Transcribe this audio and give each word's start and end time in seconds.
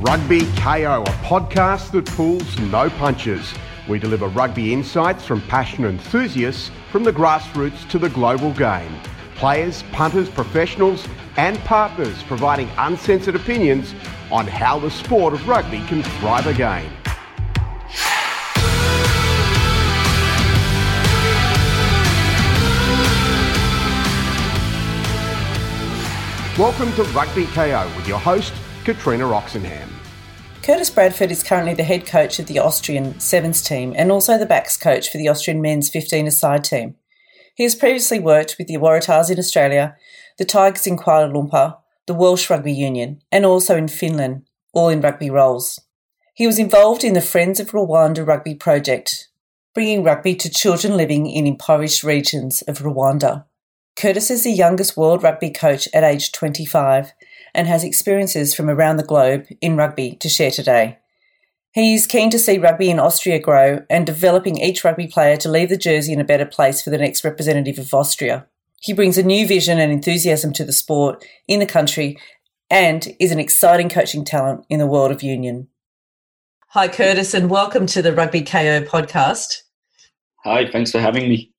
Rugby 0.00 0.40
KO, 0.56 1.04
a 1.06 1.12
podcast 1.24 1.92
that 1.92 2.04
pulls 2.04 2.58
no 2.58 2.90
punches. 2.90 3.54
We 3.88 3.98
deliver 3.98 4.28
rugby 4.28 4.74
insights 4.74 5.24
from 5.24 5.40
passionate 5.48 5.88
enthusiasts 5.88 6.70
from 6.92 7.02
the 7.02 7.12
grassroots 7.14 7.88
to 7.88 7.98
the 7.98 8.10
global 8.10 8.52
game. 8.52 8.94
Players, 9.36 9.84
punters, 9.92 10.28
professionals, 10.28 11.08
and 11.38 11.58
partners 11.60 12.22
providing 12.24 12.68
uncensored 12.76 13.36
opinions 13.36 13.94
on 14.30 14.46
how 14.46 14.78
the 14.78 14.90
sport 14.90 15.32
of 15.32 15.48
rugby 15.48 15.80
can 15.86 16.02
thrive 16.02 16.46
again. 16.46 16.92
Welcome 26.58 26.92
to 26.96 27.02
Rugby 27.14 27.46
KO 27.46 27.90
with 27.96 28.06
your 28.06 28.18
host, 28.18 28.52
Katrina 28.86 29.24
Oxenham. 29.24 29.88
Curtis 30.62 30.90
Bradford 30.90 31.32
is 31.32 31.42
currently 31.42 31.74
the 31.74 31.82
head 31.82 32.06
coach 32.06 32.38
of 32.38 32.46
the 32.46 32.60
Austrian 32.60 33.18
Sevens 33.18 33.60
team 33.60 33.92
and 33.96 34.12
also 34.12 34.38
the 34.38 34.46
backs 34.46 34.76
coach 34.76 35.10
for 35.10 35.18
the 35.18 35.26
Austrian 35.26 35.60
men's 35.60 35.90
15 35.90 36.28
aside 36.28 36.62
team. 36.62 36.94
He 37.56 37.64
has 37.64 37.74
previously 37.74 38.20
worked 38.20 38.54
with 38.58 38.68
the 38.68 38.76
Waratahs 38.76 39.28
in 39.28 39.40
Australia, 39.40 39.96
the 40.38 40.44
Tigers 40.44 40.86
in 40.86 40.96
Kuala 40.96 41.32
Lumpur, 41.32 41.78
the 42.06 42.14
Welsh 42.14 42.48
Rugby 42.48 42.72
Union, 42.72 43.20
and 43.32 43.44
also 43.44 43.76
in 43.76 43.88
Finland, 43.88 44.44
all 44.72 44.88
in 44.88 45.00
rugby 45.00 45.30
roles. 45.30 45.80
He 46.34 46.46
was 46.46 46.60
involved 46.60 47.02
in 47.02 47.14
the 47.14 47.20
Friends 47.20 47.58
of 47.58 47.72
Rwanda 47.72 48.24
rugby 48.24 48.54
project, 48.54 49.26
bringing 49.74 50.04
rugby 50.04 50.36
to 50.36 50.48
children 50.48 50.96
living 50.96 51.28
in 51.28 51.44
impoverished 51.44 52.04
regions 52.04 52.62
of 52.68 52.78
Rwanda. 52.78 53.46
Curtis 53.96 54.30
is 54.30 54.44
the 54.44 54.52
youngest 54.52 54.96
world 54.96 55.24
rugby 55.24 55.50
coach 55.50 55.88
at 55.92 56.04
age 56.04 56.30
25 56.30 57.12
and 57.56 57.66
has 57.66 57.82
experiences 57.82 58.54
from 58.54 58.70
around 58.70 58.98
the 58.98 59.02
globe 59.02 59.46
in 59.60 59.76
rugby 59.76 60.14
to 60.16 60.28
share 60.28 60.50
today. 60.50 60.98
He 61.72 61.94
is 61.94 62.06
keen 62.06 62.30
to 62.30 62.38
see 62.38 62.58
rugby 62.58 62.90
in 62.90 63.00
Austria 63.00 63.38
grow 63.38 63.84
and 63.90 64.06
developing 64.06 64.58
each 64.58 64.84
rugby 64.84 65.06
player 65.06 65.36
to 65.38 65.50
leave 65.50 65.70
the 65.70 65.76
jersey 65.76 66.12
in 66.12 66.20
a 66.20 66.24
better 66.24 66.46
place 66.46 66.80
for 66.80 66.90
the 66.90 66.98
next 66.98 67.24
representative 67.24 67.78
of 67.78 67.92
Austria. 67.92 68.46
He 68.80 68.92
brings 68.92 69.18
a 69.18 69.22
new 69.22 69.46
vision 69.46 69.78
and 69.78 69.90
enthusiasm 69.90 70.52
to 70.52 70.64
the 70.64 70.72
sport 70.72 71.24
in 71.48 71.58
the 71.58 71.66
country 71.66 72.18
and 72.70 73.14
is 73.18 73.32
an 73.32 73.40
exciting 73.40 73.88
coaching 73.88 74.24
talent 74.24 74.64
in 74.68 74.78
the 74.78 74.86
world 74.86 75.10
of 75.10 75.22
union. 75.22 75.68
Hi, 76.68 76.88
Curtis, 76.88 77.32
and 77.32 77.48
welcome 77.48 77.86
to 77.86 78.02
the 78.02 78.12
Rugby 78.12 78.42
KO 78.42 78.82
podcast. 78.82 79.62
Hi, 80.44 80.70
thanks 80.70 80.92
for 80.92 81.00
having 81.00 81.28
me. 81.28 81.55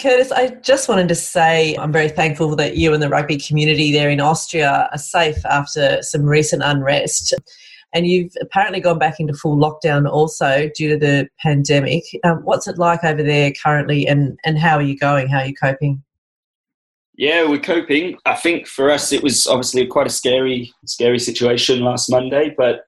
Curtis, 0.00 0.32
I 0.32 0.48
just 0.62 0.88
wanted 0.88 1.08
to 1.08 1.14
say 1.14 1.76
I'm 1.76 1.92
very 1.92 2.08
thankful 2.08 2.56
that 2.56 2.76
you 2.76 2.92
and 2.92 3.02
the 3.02 3.08
rugby 3.08 3.38
community 3.38 3.92
there 3.92 4.10
in 4.10 4.20
Austria 4.20 4.88
are 4.90 4.98
safe 4.98 5.44
after 5.46 6.02
some 6.02 6.22
recent 6.22 6.62
unrest. 6.64 7.32
And 7.94 8.06
you've 8.06 8.32
apparently 8.40 8.80
gone 8.80 8.98
back 8.98 9.20
into 9.20 9.34
full 9.34 9.56
lockdown 9.56 10.10
also 10.10 10.70
due 10.74 10.88
to 10.88 10.96
the 10.96 11.28
pandemic. 11.40 12.04
Um, 12.24 12.38
what's 12.38 12.66
it 12.66 12.78
like 12.78 13.04
over 13.04 13.22
there 13.22 13.52
currently, 13.62 14.06
and, 14.06 14.38
and 14.44 14.58
how 14.58 14.76
are 14.76 14.82
you 14.82 14.96
going? 14.96 15.28
How 15.28 15.40
are 15.40 15.46
you 15.46 15.54
coping? 15.54 16.02
Yeah, 17.14 17.46
we're 17.46 17.60
coping. 17.60 18.16
I 18.24 18.34
think 18.34 18.66
for 18.66 18.90
us, 18.90 19.12
it 19.12 19.22
was 19.22 19.46
obviously 19.46 19.86
quite 19.86 20.06
a 20.06 20.10
scary, 20.10 20.72
scary 20.86 21.18
situation 21.18 21.80
last 21.80 22.10
Monday, 22.10 22.54
but 22.56 22.86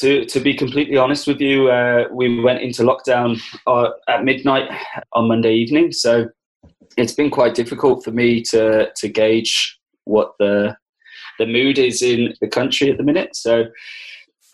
to, 0.00 0.24
to 0.24 0.40
be 0.40 0.54
completely 0.54 0.96
honest 0.96 1.26
with 1.26 1.40
you, 1.40 1.70
uh, 1.70 2.04
we 2.10 2.40
went 2.40 2.62
into 2.62 2.82
lockdown 2.82 3.40
uh, 3.66 3.90
at 4.08 4.24
midnight 4.24 4.70
on 5.12 5.28
Monday 5.28 5.54
evening. 5.54 5.92
So 5.92 6.28
it's 6.96 7.12
been 7.12 7.30
quite 7.30 7.54
difficult 7.54 8.02
for 8.02 8.10
me 8.10 8.42
to, 8.44 8.90
to 8.94 9.08
gauge 9.08 9.78
what 10.04 10.32
the, 10.38 10.76
the 11.38 11.46
mood 11.46 11.78
is 11.78 12.02
in 12.02 12.34
the 12.40 12.48
country 12.48 12.90
at 12.90 12.96
the 12.96 13.04
minute. 13.04 13.36
So 13.36 13.66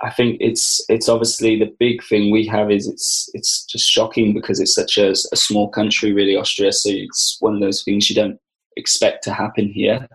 I 0.03 0.11
think 0.11 0.37
it's 0.41 0.85
it's 0.91 1.09
obviously 1.09 1.59
the 1.59 1.75
big 1.79 2.05
thing 2.05 2.31
we 2.31 2.47
have 2.49 2.71
is 2.71 2.87
it's 2.87 3.31
it's 3.33 3.65
just 3.65 3.89
shocking 3.89 4.35
because 4.35 4.61
it's 4.61 4.75
such 4.75 4.99
a, 4.99 5.13
a 5.13 5.37
small 5.37 5.71
country, 5.71 6.13
really 6.13 6.37
Austria. 6.37 6.71
So 6.73 6.91
it's 6.93 7.39
one 7.41 7.55
of 7.55 7.61
those 7.61 7.83
things 7.83 8.11
you 8.11 8.15
don't 8.15 8.39
expect 8.77 9.25
to 9.25 9.33
happen 9.33 9.71
here 9.73 10.07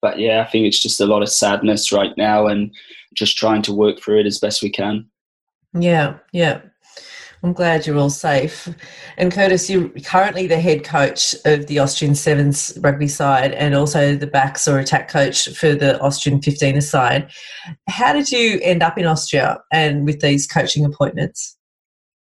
but 0.00 0.18
yeah, 0.18 0.42
I 0.46 0.50
think 0.50 0.66
it's 0.66 0.80
just 0.80 1.00
a 1.00 1.06
lot 1.06 1.22
of 1.22 1.28
sadness 1.28 1.92
right 1.92 2.16
now 2.16 2.46
and 2.46 2.74
just 3.14 3.36
trying 3.36 3.62
to 3.62 3.74
work 3.74 4.00
through 4.00 4.20
it 4.20 4.26
as 4.26 4.38
best 4.38 4.62
we 4.62 4.70
can. 4.70 5.06
Yeah, 5.74 6.18
yeah. 6.32 6.60
I'm 7.42 7.52
glad 7.52 7.86
you're 7.86 7.98
all 7.98 8.10
safe. 8.10 8.68
And 9.16 9.32
Curtis, 9.32 9.70
you're 9.70 9.88
currently 10.04 10.48
the 10.48 10.58
head 10.58 10.82
coach 10.82 11.36
of 11.44 11.66
the 11.68 11.78
Austrian 11.78 12.16
Sevens 12.16 12.76
rugby 12.80 13.06
side 13.06 13.52
and 13.52 13.76
also 13.76 14.16
the 14.16 14.26
backs 14.26 14.66
or 14.66 14.78
attack 14.78 15.08
coach 15.08 15.48
for 15.50 15.74
the 15.74 16.00
Austrian 16.00 16.42
15 16.42 16.80
side. 16.80 17.30
How 17.88 18.12
did 18.12 18.32
you 18.32 18.58
end 18.62 18.82
up 18.82 18.98
in 18.98 19.06
Austria 19.06 19.60
and 19.72 20.04
with 20.04 20.20
these 20.20 20.48
coaching 20.48 20.84
appointments? 20.84 21.56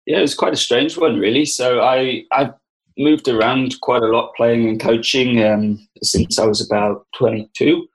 Yeah, 0.05 0.19
it 0.19 0.21
was 0.21 0.35
quite 0.35 0.53
a 0.53 0.57
strange 0.57 0.97
one, 0.97 1.19
really. 1.19 1.45
So 1.45 1.81
I, 1.81 2.23
I 2.31 2.51
moved 2.97 3.27
around 3.27 3.79
quite 3.81 4.03
a 4.03 4.07
lot 4.07 4.33
playing 4.35 4.67
and 4.67 4.79
coaching 4.79 5.43
um, 5.43 5.87
since 6.03 6.39
I 6.39 6.45
was 6.45 6.65
about 6.65 7.05
22. 7.17 7.87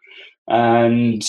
And 0.48 1.24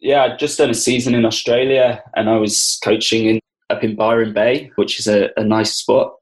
yeah, 0.00 0.24
I'd 0.24 0.38
just 0.38 0.58
done 0.58 0.70
a 0.70 0.74
season 0.74 1.14
in 1.14 1.24
Australia 1.24 2.02
and 2.16 2.28
I 2.28 2.36
was 2.36 2.78
coaching 2.84 3.26
in, 3.26 3.40
up 3.70 3.82
in 3.82 3.96
Byron 3.96 4.32
Bay, 4.32 4.70
which 4.76 4.98
is 4.98 5.06
a, 5.06 5.30
a 5.36 5.44
nice 5.44 5.74
spot. 5.74 6.14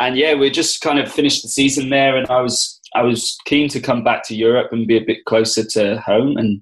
And 0.00 0.16
yeah, 0.16 0.34
we 0.34 0.50
just 0.50 0.80
kind 0.80 0.98
of 0.98 1.10
finished 1.10 1.42
the 1.42 1.48
season 1.48 1.90
there 1.90 2.16
and 2.16 2.28
I 2.28 2.40
was 2.40 2.80
I 2.96 3.02
was 3.02 3.36
keen 3.44 3.68
to 3.70 3.80
come 3.80 4.04
back 4.04 4.22
to 4.24 4.36
Europe 4.36 4.72
and 4.72 4.86
be 4.86 4.96
a 4.96 5.04
bit 5.04 5.24
closer 5.24 5.64
to 5.64 6.00
home 6.00 6.36
and 6.36 6.60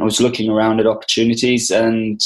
I 0.00 0.04
was 0.04 0.20
looking 0.20 0.48
around 0.48 0.78
at 0.78 0.86
opportunities 0.86 1.70
and 1.72 2.20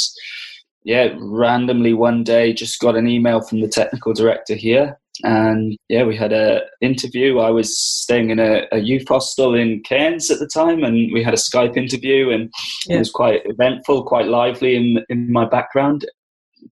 yeah, 0.85 1.15
randomly 1.19 1.95
one 1.95 2.23
day 2.23 2.53
just 2.53 2.81
got 2.81 2.97
an 2.97 3.09
email 3.09 3.41
from 3.41 3.63
the 3.63 3.69
technical 3.69 4.13
director 4.13 4.55
here 4.55 4.99
and 5.23 5.77
yeah, 5.89 6.03
we 6.05 6.17
had 6.17 6.33
a 6.33 6.63
interview. 6.81 7.39
I 7.39 7.51
was 7.51 7.79
staying 7.79 8.31
in 8.31 8.41
a, 8.41 8.67
a, 8.73 8.79
youth 8.79 9.07
hostel 9.07 9.55
in 9.55 9.81
Cairns 9.83 10.31
at 10.31 10.41
the 10.41 10.47
time, 10.47 10.83
and 10.83 11.13
we 11.13 11.23
had 11.23 11.35
a 11.35 11.39
Skype 11.39 11.77
interview, 11.77 12.31
and 12.31 12.53
yeah. 12.87 12.97
it 12.97 12.99
was 12.99 13.11
quite 13.11 13.43
eventful, 13.45 14.05
quite 14.05 14.27
lively 14.27 14.75
in 14.75 15.05
in 15.09 15.31
my 15.31 15.45
background. 15.45 16.05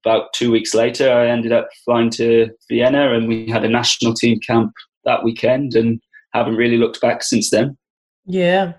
About 0.04 0.32
two 0.32 0.50
weeks 0.50 0.74
later, 0.74 1.12
I 1.12 1.28
ended 1.28 1.52
up 1.52 1.68
flying 1.84 2.10
to 2.10 2.50
Vienna, 2.68 3.14
and 3.14 3.28
we 3.28 3.48
had 3.48 3.64
a 3.64 3.68
national 3.68 4.14
team 4.14 4.40
camp 4.40 4.72
that 5.04 5.22
weekend, 5.22 5.74
and 5.74 6.00
haven't 6.32 6.56
really 6.56 6.78
looked 6.78 7.00
back 7.00 7.22
since 7.22 7.50
then. 7.50 7.76
Yeah, 8.24 8.72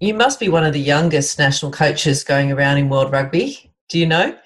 you 0.00 0.14
must 0.14 0.40
be 0.40 0.48
one 0.48 0.64
of 0.64 0.72
the 0.72 0.80
youngest 0.80 1.38
national 1.38 1.70
coaches 1.70 2.24
going 2.24 2.50
around 2.50 2.78
in 2.78 2.88
world 2.88 3.12
rugby. 3.12 3.72
Do 3.88 4.00
you 4.00 4.06
know? 4.06 4.36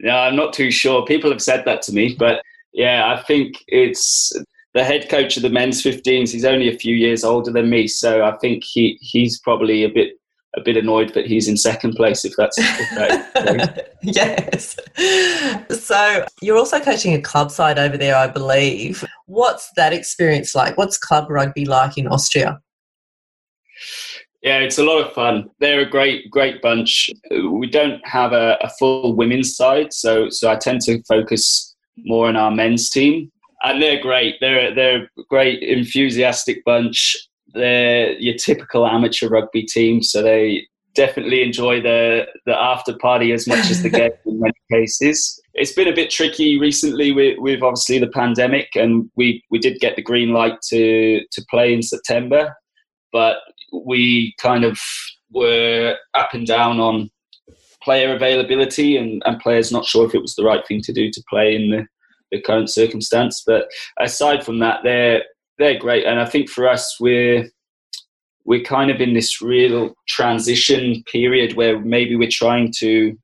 No, 0.00 0.16
I'm 0.16 0.36
not 0.36 0.52
too 0.52 0.70
sure. 0.70 1.04
People 1.06 1.30
have 1.30 1.42
said 1.42 1.64
that 1.64 1.82
to 1.82 1.92
me, 1.92 2.14
but 2.18 2.42
yeah, 2.72 3.14
I 3.14 3.22
think 3.22 3.64
it's 3.68 4.32
the 4.74 4.84
head 4.84 5.08
coach 5.08 5.36
of 5.36 5.42
the 5.42 5.50
men's 5.50 5.82
15s. 5.82 6.30
He's 6.30 6.44
only 6.44 6.68
a 6.68 6.78
few 6.78 6.94
years 6.94 7.24
older 7.24 7.50
than 7.50 7.70
me, 7.70 7.88
so 7.88 8.24
I 8.24 8.36
think 8.38 8.64
he 8.64 8.98
he's 9.00 9.38
probably 9.40 9.84
a 9.84 9.88
bit 9.88 10.12
a 10.56 10.60
bit 10.60 10.76
annoyed 10.76 11.14
that 11.14 11.26
he's 11.26 11.48
in 11.48 11.56
second 11.56 11.94
place. 11.94 12.24
If 12.24 12.34
that's 12.36 12.56
if 12.58 13.86
yes. 14.02 14.76
So 15.84 16.24
you're 16.40 16.56
also 16.56 16.80
coaching 16.80 17.14
a 17.14 17.20
club 17.20 17.50
side 17.50 17.78
over 17.78 17.96
there, 17.96 18.16
I 18.16 18.26
believe. 18.26 19.04
What's 19.26 19.70
that 19.76 19.92
experience 19.92 20.54
like? 20.54 20.76
What's 20.76 20.98
club 20.98 21.30
rugby 21.30 21.64
like 21.64 21.98
in 21.98 22.06
Austria? 22.06 22.60
Yeah, 24.42 24.58
it's 24.58 24.78
a 24.78 24.84
lot 24.84 25.04
of 25.04 25.12
fun. 25.12 25.50
They're 25.58 25.80
a 25.80 25.90
great, 25.90 26.30
great 26.30 26.62
bunch. 26.62 27.10
We 27.30 27.68
don't 27.68 28.06
have 28.06 28.32
a, 28.32 28.56
a 28.60 28.70
full 28.78 29.16
women's 29.16 29.56
side, 29.56 29.92
so 29.92 30.28
so 30.30 30.50
I 30.50 30.56
tend 30.56 30.80
to 30.82 31.02
focus 31.04 31.74
more 32.04 32.28
in 32.28 32.36
our 32.36 32.50
men's 32.50 32.90
team, 32.90 33.30
and 33.62 33.82
they're 33.82 34.00
great. 34.00 34.36
They're 34.40 34.74
they're 34.74 35.04
a 35.04 35.22
great, 35.28 35.62
enthusiastic 35.62 36.64
bunch. 36.64 37.16
They're 37.54 38.12
your 38.12 38.34
typical 38.34 38.86
amateur 38.86 39.28
rugby 39.28 39.64
team, 39.64 40.02
so 40.02 40.22
they 40.22 40.66
definitely 40.94 41.42
enjoy 41.42 41.80
the 41.80 42.26
the 42.46 42.56
after 42.56 42.96
party 42.98 43.32
as 43.32 43.46
much 43.46 43.70
as 43.70 43.82
the 43.82 43.88
game 43.88 44.10
in 44.26 44.40
many 44.40 44.52
cases. 44.70 45.40
It's 45.54 45.72
been 45.72 45.88
a 45.88 45.94
bit 45.94 46.10
tricky 46.10 46.58
recently 46.58 47.12
with, 47.12 47.38
with 47.38 47.62
obviously 47.62 47.98
the 47.98 48.08
pandemic, 48.08 48.68
and 48.74 49.10
we 49.16 49.42
we 49.50 49.58
did 49.58 49.80
get 49.80 49.96
the 49.96 50.02
green 50.02 50.32
light 50.32 50.60
to 50.70 51.20
to 51.30 51.44
play 51.50 51.72
in 51.72 51.82
September, 51.82 52.54
but 53.12 53.38
we 53.72 54.34
kind 54.40 54.64
of 54.64 54.78
were 55.30 55.96
up 56.14 56.34
and 56.34 56.46
down 56.46 56.80
on 56.80 57.10
player 57.88 58.14
availability 58.14 58.98
and, 58.98 59.22
and 59.24 59.40
players 59.40 59.72
not 59.72 59.86
sure 59.86 60.06
if 60.06 60.14
it 60.14 60.20
was 60.20 60.34
the 60.34 60.44
right 60.44 60.60
thing 60.66 60.82
to 60.82 60.92
do 60.92 61.10
to 61.10 61.24
play 61.26 61.56
in 61.56 61.70
the, 61.70 61.86
the 62.30 62.42
current 62.42 62.68
circumstance. 62.68 63.42
But 63.46 63.70
aside 63.98 64.44
from 64.44 64.58
that, 64.58 64.80
they're 64.84 65.22
they're 65.56 65.78
great, 65.78 66.04
and 66.04 66.20
I 66.20 66.26
think 66.26 66.50
for 66.50 66.68
us 66.68 66.98
we're 67.00 67.48
we're 68.44 68.62
kind 68.62 68.90
of 68.90 69.00
in 69.00 69.14
this 69.14 69.40
real 69.40 69.94
transition 70.06 71.02
period 71.10 71.56
where 71.56 71.80
maybe 71.80 72.14
we're 72.14 72.28
trying 72.30 72.74
to 72.80 73.18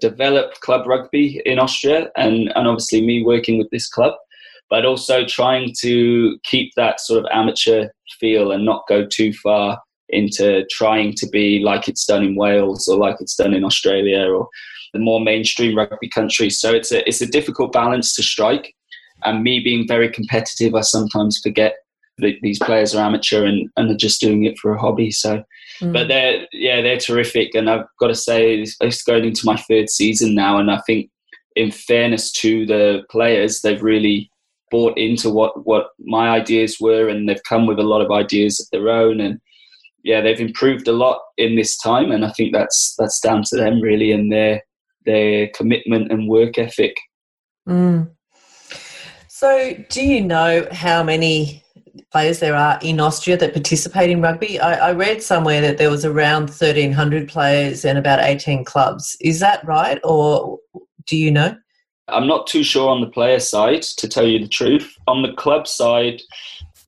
develop 0.00 0.54
club 0.62 0.88
rugby 0.88 1.40
in 1.46 1.60
Austria, 1.60 2.10
and 2.16 2.52
and 2.56 2.66
obviously 2.66 3.06
me 3.06 3.22
working 3.24 3.56
with 3.56 3.70
this 3.70 3.88
club, 3.88 4.14
but 4.68 4.84
also 4.84 5.24
trying 5.24 5.72
to 5.82 6.36
keep 6.42 6.72
that 6.74 6.98
sort 6.98 7.20
of 7.20 7.30
amateur 7.32 7.86
feel 8.18 8.50
and 8.50 8.64
not 8.64 8.82
go 8.88 9.06
too 9.06 9.32
far 9.34 9.78
into 10.12 10.64
trying 10.70 11.14
to 11.14 11.26
be 11.28 11.60
like 11.60 11.88
it's 11.88 12.04
done 12.04 12.22
in 12.22 12.36
Wales 12.36 12.86
or 12.86 12.98
like 12.98 13.16
it's 13.20 13.34
done 13.34 13.54
in 13.54 13.64
Australia 13.64 14.28
or 14.28 14.48
the 14.92 14.98
more 14.98 15.20
mainstream 15.20 15.76
rugby 15.76 16.08
countries. 16.08 16.60
So 16.60 16.72
it's 16.72 16.92
a 16.92 17.06
it's 17.08 17.20
a 17.20 17.26
difficult 17.26 17.72
balance 17.72 18.14
to 18.14 18.22
strike. 18.22 18.74
And 19.24 19.42
me 19.42 19.60
being 19.60 19.86
very 19.86 20.10
competitive, 20.10 20.74
I 20.74 20.80
sometimes 20.80 21.40
forget 21.42 21.76
that 22.18 22.34
these 22.42 22.58
players 22.58 22.94
are 22.94 23.04
amateur 23.04 23.44
and, 23.44 23.70
and 23.76 23.90
are 23.90 23.96
just 23.96 24.20
doing 24.20 24.44
it 24.44 24.58
for 24.58 24.74
a 24.74 24.80
hobby. 24.80 25.10
So, 25.10 25.42
mm. 25.80 25.92
but 25.92 26.08
they're 26.08 26.46
yeah 26.52 26.80
they're 26.82 26.98
terrific, 26.98 27.54
and 27.54 27.70
I've 27.70 27.86
got 27.98 28.08
to 28.08 28.14
say 28.14 28.64
it's 28.80 29.02
going 29.02 29.24
into 29.24 29.46
my 29.46 29.56
third 29.56 29.88
season 29.88 30.34
now, 30.34 30.58
and 30.58 30.70
I 30.70 30.80
think 30.86 31.10
in 31.56 31.70
fairness 31.70 32.32
to 32.32 32.66
the 32.66 33.02
players, 33.10 33.60
they've 33.60 33.82
really 33.82 34.30
bought 34.70 34.96
into 34.98 35.30
what 35.30 35.66
what 35.66 35.88
my 36.00 36.28
ideas 36.30 36.78
were, 36.80 37.08
and 37.08 37.28
they've 37.28 37.48
come 37.48 37.66
with 37.66 37.78
a 37.78 37.84
lot 37.84 38.02
of 38.02 38.10
ideas 38.10 38.60
of 38.60 38.66
their 38.72 38.88
own, 38.88 39.20
and 39.20 39.40
yeah, 40.04 40.20
they've 40.20 40.40
improved 40.40 40.88
a 40.88 40.92
lot 40.92 41.20
in 41.36 41.56
this 41.56 41.76
time, 41.76 42.10
and 42.10 42.24
I 42.24 42.30
think 42.32 42.52
that's 42.52 42.94
that's 42.98 43.20
down 43.20 43.42
to 43.44 43.56
them 43.56 43.80
really 43.80 44.12
and 44.12 44.32
their 44.32 44.62
their 45.04 45.48
commitment 45.48 46.10
and 46.10 46.28
work 46.28 46.58
ethic. 46.58 46.96
Mm. 47.68 48.10
So, 49.28 49.74
do 49.88 50.04
you 50.04 50.22
know 50.22 50.66
how 50.70 51.02
many 51.02 51.64
players 52.12 52.38
there 52.38 52.54
are 52.54 52.78
in 52.82 53.00
Austria 53.00 53.36
that 53.38 53.52
participate 53.52 54.10
in 54.10 54.22
rugby? 54.22 54.60
I, 54.60 54.90
I 54.90 54.92
read 54.92 55.22
somewhere 55.22 55.60
that 55.60 55.78
there 55.78 55.90
was 55.90 56.04
around 56.04 56.42
1,300 56.42 57.28
players 57.28 57.84
and 57.84 57.98
about 57.98 58.20
18 58.20 58.64
clubs. 58.64 59.16
Is 59.20 59.40
that 59.40 59.64
right, 59.64 60.00
or 60.04 60.58
do 61.06 61.16
you 61.16 61.30
know? 61.30 61.56
I'm 62.08 62.26
not 62.26 62.46
too 62.46 62.62
sure 62.62 62.88
on 62.88 63.00
the 63.00 63.08
player 63.08 63.40
side, 63.40 63.82
to 63.82 64.08
tell 64.08 64.26
you 64.26 64.38
the 64.38 64.48
truth. 64.48 64.94
On 65.06 65.22
the 65.22 65.32
club 65.32 65.66
side, 65.66 66.20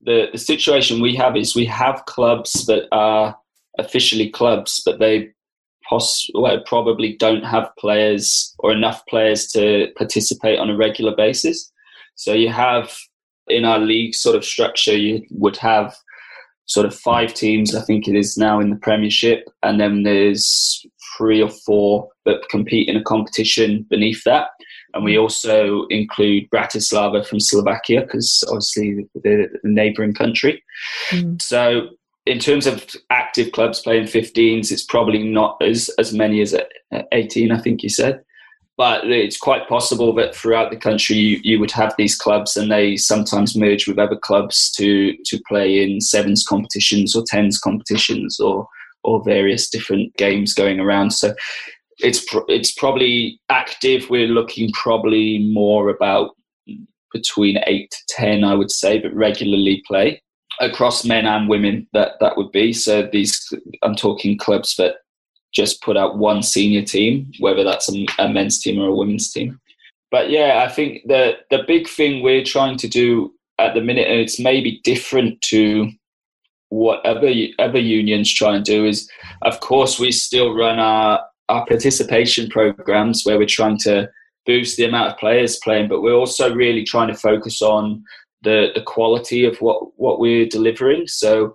the, 0.05 0.27
the 0.31 0.37
situation 0.37 1.01
we 1.01 1.15
have 1.15 1.35
is 1.35 1.55
we 1.55 1.65
have 1.65 2.05
clubs 2.05 2.65
that 2.67 2.87
are 2.91 3.37
officially 3.79 4.29
clubs, 4.29 4.81
but 4.85 4.99
they 4.99 5.29
poss- 5.89 6.29
well, 6.33 6.61
probably 6.65 7.15
don't 7.17 7.43
have 7.43 7.69
players 7.77 8.53
or 8.59 8.71
enough 8.71 9.05
players 9.07 9.47
to 9.47 9.87
participate 9.97 10.59
on 10.59 10.69
a 10.69 10.77
regular 10.77 11.15
basis. 11.15 11.71
So 12.15 12.33
you 12.33 12.49
have 12.49 12.95
in 13.47 13.65
our 13.65 13.79
league 13.79 14.15
sort 14.15 14.35
of 14.35 14.45
structure, 14.45 14.97
you 14.97 15.21
would 15.31 15.57
have 15.57 15.95
sort 16.67 16.85
of 16.85 16.95
five 16.95 17.33
teams, 17.33 17.75
I 17.75 17.81
think 17.81 18.07
it 18.07 18.15
is 18.15 18.37
now 18.37 18.59
in 18.59 18.71
the 18.71 18.75
Premiership, 18.77 19.47
and 19.61 19.79
then 19.79 20.03
there's 20.03 20.83
three 21.15 21.41
or 21.41 21.49
four 21.49 22.09
that 22.25 22.47
compete 22.49 22.89
in 22.89 22.97
a 22.97 23.03
competition 23.03 23.85
beneath 23.89 24.23
that. 24.23 24.47
And 24.95 25.03
we 25.03 25.17
also 25.17 25.85
include 25.87 26.49
Bratislava 26.49 27.25
from 27.25 27.39
Slovakia 27.39 28.01
because 28.01 28.43
obviously 28.47 29.07
the, 29.13 29.47
the 29.61 29.69
neighbouring 29.69 30.13
country. 30.13 30.63
Mm. 31.09 31.41
So 31.41 31.89
in 32.25 32.39
terms 32.39 32.65
of 32.65 32.87
active 33.09 33.51
clubs 33.51 33.81
playing 33.81 34.05
15s, 34.05 34.71
it's 34.71 34.83
probably 34.83 35.21
not 35.21 35.61
as, 35.61 35.89
as 35.99 36.13
many 36.13 36.41
as 36.41 36.55
18, 37.11 37.51
I 37.51 37.59
think 37.59 37.83
you 37.83 37.89
said. 37.89 38.23
But 38.77 39.05
it's 39.05 39.37
quite 39.37 39.69
possible 39.69 40.13
that 40.15 40.35
throughout 40.35 40.69
the 40.69 40.77
country 40.77 41.15
you, 41.15 41.39
you 41.43 41.59
would 41.59 41.71
have 41.71 41.93
these 41.97 42.17
clubs 42.17 42.57
and 42.57 42.71
they 42.71 42.97
sometimes 42.97 43.55
merge 43.55 43.87
with 43.87 43.99
other 43.99 44.17
clubs 44.17 44.71
to, 44.77 45.15
to 45.25 45.41
play 45.47 45.81
in 45.81 46.01
sevens 46.01 46.43
competitions 46.43 47.15
or 47.15 47.23
tens 47.27 47.59
competitions 47.59 48.39
or, 48.39 48.67
or 49.03 49.23
various 49.23 49.69
different 49.69 50.15
games 50.17 50.53
going 50.53 50.79
around. 50.79 51.11
So 51.11 51.35
it's, 51.99 52.25
it's 52.47 52.73
probably 52.73 53.39
active. 53.49 54.09
We're 54.09 54.27
looking 54.27 54.71
probably 54.71 55.39
more 55.53 55.89
about 55.89 56.31
between 57.13 57.59
eight 57.65 57.91
to 57.91 58.15
10, 58.15 58.43
I 58.43 58.55
would 58.55 58.71
say, 58.71 58.99
but 58.99 59.13
regularly 59.13 59.83
play 59.87 60.21
across 60.59 61.05
men 61.05 61.25
and 61.25 61.49
women 61.49 61.87
that 61.93 62.13
that 62.19 62.37
would 62.37 62.51
be 62.51 62.71
so 62.71 63.07
these 63.11 63.53
i'm 63.83 63.95
talking 63.95 64.37
clubs 64.37 64.75
that 64.75 64.95
just 65.53 65.81
put 65.81 65.97
out 65.97 66.17
one 66.17 66.41
senior 66.41 66.81
team 66.81 67.31
whether 67.39 67.63
that's 67.63 67.93
a, 67.93 68.05
a, 68.19 68.29
men's 68.29 68.59
team 68.59 68.79
or 68.79 68.87
a 68.87 68.95
women's 68.95 69.31
team 69.31 69.59
but 70.11 70.29
yeah 70.29 70.63
i 70.65 70.71
think 70.71 71.01
the 71.07 71.33
the 71.49 71.63
big 71.67 71.87
thing 71.87 72.21
we're 72.21 72.43
trying 72.43 72.77
to 72.77 72.87
do 72.87 73.33
at 73.59 73.73
the 73.73 73.81
minute 73.81 74.07
and 74.07 74.19
it's 74.19 74.39
maybe 74.39 74.79
different 74.83 75.41
to 75.41 75.89
what 76.69 77.05
other 77.05 77.31
other 77.59 77.79
unions 77.79 78.31
try 78.31 78.55
and 78.55 78.65
do 78.65 78.85
is 78.85 79.09
of 79.43 79.59
course 79.59 79.99
we 79.99 80.11
still 80.11 80.53
run 80.53 80.79
our 80.79 81.21
our 81.49 81.65
participation 81.65 82.49
programs 82.49 83.23
where 83.25 83.37
we're 83.37 83.45
trying 83.45 83.77
to 83.77 84.09
boost 84.45 84.77
the 84.77 84.85
amount 84.85 85.11
of 85.11 85.17
players 85.17 85.59
playing 85.63 85.87
but 85.87 86.01
we're 86.01 86.13
also 86.13 86.53
really 86.53 86.83
trying 86.83 87.07
to 87.07 87.15
focus 87.15 87.61
on 87.61 88.03
the 88.45 88.69
the 88.73 88.81
quality 88.81 89.43
of 89.43 89.57
what 89.57 89.97
what 89.99 90.19
we're 90.19 90.45
delivering. 90.45 91.07
So, 91.07 91.53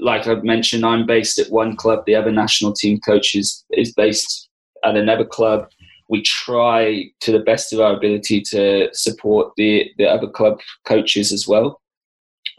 like 0.00 0.26
I 0.26 0.34
mentioned, 0.42 0.84
I'm 0.84 1.06
based 1.06 1.38
at 1.38 1.52
one 1.52 1.76
club. 1.76 2.02
The 2.06 2.16
other 2.16 2.32
national 2.32 2.72
team 2.72 2.98
coach 2.98 3.36
is 3.36 3.64
is 3.70 3.92
based 3.92 4.48
at 4.84 4.96
another 4.96 5.24
club. 5.24 5.68
We 6.08 6.22
try 6.22 7.04
to 7.20 7.30
the 7.30 7.38
best 7.38 7.72
of 7.72 7.78
our 7.78 7.94
ability 7.94 8.40
to 8.50 8.88
support 8.92 9.52
the 9.56 9.88
the 9.98 10.06
other 10.06 10.28
club 10.28 10.58
coaches 10.84 11.32
as 11.32 11.46
well. 11.46 11.80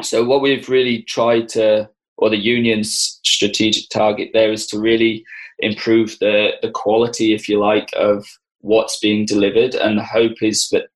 So, 0.01 0.23
what 0.23 0.41
we've 0.41 0.69
really 0.69 1.03
tried 1.03 1.49
to, 1.49 1.89
or 2.17 2.29
the 2.29 2.37
union's 2.37 3.19
strategic 3.25 3.89
target 3.89 4.29
there 4.33 4.53
is 4.53 4.67
to 4.67 4.79
really 4.79 5.25
improve 5.61 6.17
the 6.19 6.51
the 6.61 6.71
quality, 6.71 7.33
if 7.33 7.47
you 7.47 7.59
like, 7.59 7.89
of 7.95 8.25
what's 8.59 8.99
being 8.99 9.25
delivered. 9.25 9.75
And 9.75 9.97
the 9.97 10.03
hope 10.03 10.41
is 10.41 10.69
that 10.69 10.87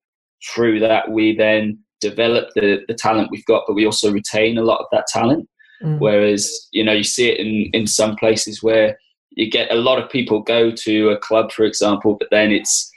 through 0.54 0.80
that 0.80 1.12
we 1.12 1.36
then 1.36 1.80
develop 2.02 2.50
the, 2.56 2.84
the 2.88 2.94
talent 2.94 3.30
we've 3.32 3.46
got, 3.46 3.64
but 3.68 3.74
we 3.74 3.86
also 3.86 4.12
retain 4.12 4.58
a 4.58 4.64
lot 4.64 4.80
of 4.80 4.86
that 4.92 5.08
talent. 5.08 5.50
Mm. 5.84 6.00
Whereas, 6.00 6.68
you 6.72 6.84
know, 6.84 6.94
you 6.94 7.04
see 7.04 7.30
it 7.30 7.40
in, 7.40 7.70
in 7.74 7.88
some 7.88 8.16
places 8.16 8.62
where 8.62 8.98
you 9.32 9.50
get 9.50 9.72
a 9.72 9.76
lot 9.76 10.02
of 10.02 10.10
people 10.10 10.42
go 10.42 10.72
to 10.72 11.10
a 11.10 11.18
club, 11.18 11.52
for 11.52 11.66
example, 11.66 12.16
but 12.20 12.30
then 12.32 12.52
it's 12.52 12.92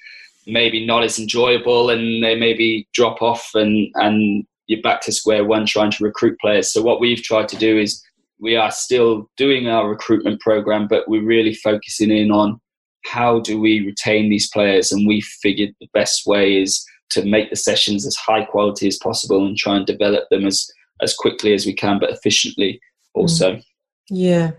maybe 0.47 0.85
not 0.87 1.03
as 1.03 1.19
enjoyable 1.19 1.91
and 1.91 2.23
they 2.23 2.35
maybe 2.35 2.89
drop 2.95 3.21
off 3.21 3.51
and, 3.55 3.91
and 3.95 4.47
you're 4.67 4.83
back 4.83 5.01
to 5.03 5.13
square 5.13 5.45
one 5.45 5.67
trying 5.67 5.91
to 5.91 6.05
recruit 6.05 6.39
players. 6.41 6.73
So 6.73 6.83
what 6.83 7.01
we've 7.01 7.23
tried 7.23 7.49
to 7.49 7.57
do 7.57 7.79
is 7.79 8.03
we 8.41 8.57
are 8.57 8.71
still 8.71 9.31
doing 9.37 9.69
our 9.69 9.89
recruitment 9.89 10.41
program, 10.41 10.87
but 10.87 11.09
we're 11.09 11.25
really 11.25 11.55
focusing 11.55 12.11
in 12.11 12.31
on 12.31 12.61
how 13.05 13.41
do 13.41 13.61
we 13.61 13.85
retain 13.85 14.29
these 14.29 14.49
players? 14.51 14.93
And 14.93 15.07
we 15.07 15.21
figured 15.21 15.75
the 15.81 15.89
best 15.95 16.27
way 16.27 16.61
is 16.61 16.85
to 17.11 17.25
make 17.25 17.51
the 17.51 17.57
sessions 17.57 18.07
as 18.07 18.17
high 18.17 18.45
quality 18.45 18.87
as 18.87 18.99
possible 18.99 19.47
and 19.47 19.57
try 19.57 19.77
and 19.77 19.87
develop 19.87 20.25
them 20.31 20.47
as 20.47 20.69
as 21.01 21.15
quickly 21.15 21.55
as 21.55 21.65
we 21.65 21.73
can, 21.73 22.01
but 22.01 22.11
efficiently 22.11 22.81
also. 23.15 23.55
Mm. 23.55 23.63
Yeah, 24.11 24.51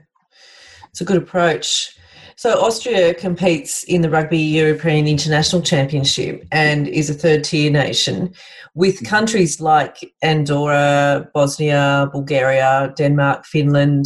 it's 0.89 1.01
a 1.01 1.05
good 1.05 1.17
approach. 1.17 1.95
So 2.39 2.57
Austria 2.57 3.13
competes 3.13 3.83
in 3.83 4.01
the 4.01 4.09
Rugby 4.09 4.39
European 4.39 5.09
International 5.09 5.61
Championship 5.61 6.47
and 6.53 6.87
is 6.87 7.09
a 7.09 7.13
third 7.13 7.43
tier 7.43 7.69
nation 7.69 8.33
with 8.75 8.95
mm-hmm. 8.95 9.07
countries 9.07 9.59
like 9.59 9.97
Andorra, 10.21 11.29
Bosnia, 11.33 12.07
Bulgaria, 12.13 12.93
Denmark, 12.95 13.45
Finland, 13.45 14.05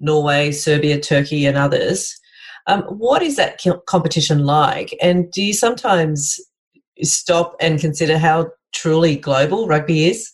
Norway, 0.00 0.50
Serbia, 0.50 0.98
Turkey, 0.98 1.46
and 1.46 1.56
others. 1.56 2.18
Um, 2.66 2.82
what 2.82 3.22
is 3.22 3.36
that 3.36 3.62
competition 3.86 4.44
like? 4.44 4.92
And 5.00 5.30
do 5.30 5.40
you 5.40 5.52
sometimes 5.52 6.40
stop 7.04 7.54
and 7.60 7.78
consider 7.78 8.18
how 8.18 8.50
truly 8.74 9.14
global 9.14 9.68
rugby 9.68 10.06
is? 10.06 10.32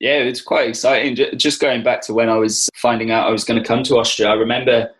Yeah, 0.00 0.20
it's 0.20 0.40
quite 0.40 0.70
exciting. 0.70 1.16
Just 1.36 1.60
going 1.60 1.82
back 1.82 2.00
to 2.06 2.14
when 2.14 2.30
I 2.30 2.36
was 2.36 2.70
finding 2.76 3.10
out 3.10 3.28
I 3.28 3.30
was 3.30 3.44
going 3.44 3.62
to 3.62 3.68
come 3.68 3.82
to 3.82 3.98
Austria, 3.98 4.30
I 4.30 4.34
remember 4.36 4.90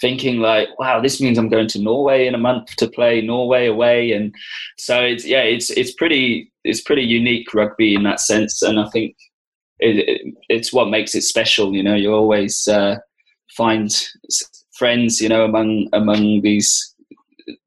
thinking 0.00 0.38
like, 0.38 0.68
"Wow, 0.78 1.00
this 1.00 1.20
means 1.20 1.38
I'm 1.38 1.48
going 1.48 1.68
to 1.68 1.82
Norway 1.82 2.26
in 2.26 2.34
a 2.34 2.38
month 2.38 2.76
to 2.76 2.88
play 2.88 3.20
Norway 3.20 3.66
away," 3.66 4.12
and 4.12 4.34
so 4.78 5.02
it's 5.02 5.24
yeah, 5.24 5.42
it's 5.42 5.70
it's 5.70 5.92
pretty 5.92 6.52
it's 6.64 6.80
pretty 6.80 7.02
unique 7.02 7.52
rugby 7.54 7.94
in 7.94 8.02
that 8.04 8.20
sense, 8.20 8.62
and 8.62 8.78
I 8.80 8.88
think 8.90 9.16
it, 9.78 10.08
it, 10.08 10.34
it's 10.48 10.72
what 10.72 10.90
makes 10.90 11.14
it 11.14 11.22
special. 11.22 11.74
You 11.74 11.82
know, 11.82 11.94
you 11.94 12.12
always 12.12 12.66
uh, 12.68 12.98
find 13.56 13.90
friends, 14.76 15.20
you 15.20 15.28
know, 15.28 15.44
among 15.44 15.88
among 15.92 16.42
these 16.42 16.94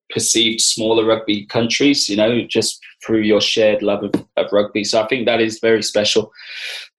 perceived 0.09 0.61
smaller 0.61 1.05
rugby 1.05 1.45
countries, 1.45 2.09
you 2.09 2.17
know, 2.17 2.41
just 2.47 2.79
through 3.05 3.21
your 3.21 3.41
shared 3.41 3.81
love 3.81 4.03
of, 4.03 4.11
of 4.37 4.51
rugby. 4.51 4.83
So 4.83 5.01
I 5.01 5.07
think 5.07 5.25
that 5.25 5.41
is 5.41 5.59
very 5.59 5.83
special. 5.83 6.31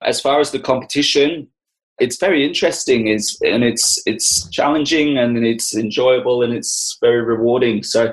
As 0.02 0.20
far 0.20 0.40
as 0.40 0.50
the 0.50 0.60
competition, 0.60 1.48
it's 2.00 2.18
very 2.18 2.44
interesting 2.44 3.08
is 3.08 3.38
and 3.42 3.62
it's 3.62 4.02
it's 4.06 4.48
challenging 4.50 5.18
and 5.18 5.44
it's 5.44 5.74
enjoyable 5.74 6.42
and 6.42 6.52
it's 6.52 6.96
very 7.00 7.22
rewarding. 7.22 7.82
So 7.82 8.12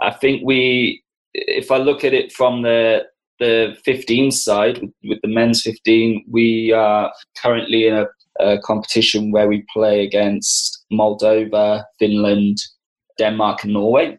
I 0.00 0.10
think 0.10 0.42
we 0.44 1.02
if 1.34 1.70
I 1.70 1.76
look 1.76 2.04
at 2.04 2.14
it 2.14 2.32
from 2.32 2.62
the 2.62 3.04
the 3.38 3.76
15 3.84 4.30
side 4.30 4.80
with, 5.04 5.18
the 5.22 5.28
men's 5.28 5.60
15, 5.60 6.24
we 6.30 6.72
are 6.72 7.12
currently 7.36 7.86
in 7.86 7.94
a, 7.94 8.06
a 8.40 8.58
competition 8.60 9.30
where 9.30 9.46
we 9.46 9.62
play 9.70 10.06
against 10.06 10.86
Moldova, 10.90 11.84
Finland, 11.98 12.56
Denmark, 13.18 13.64
and 13.64 13.74
Norway 13.74 14.18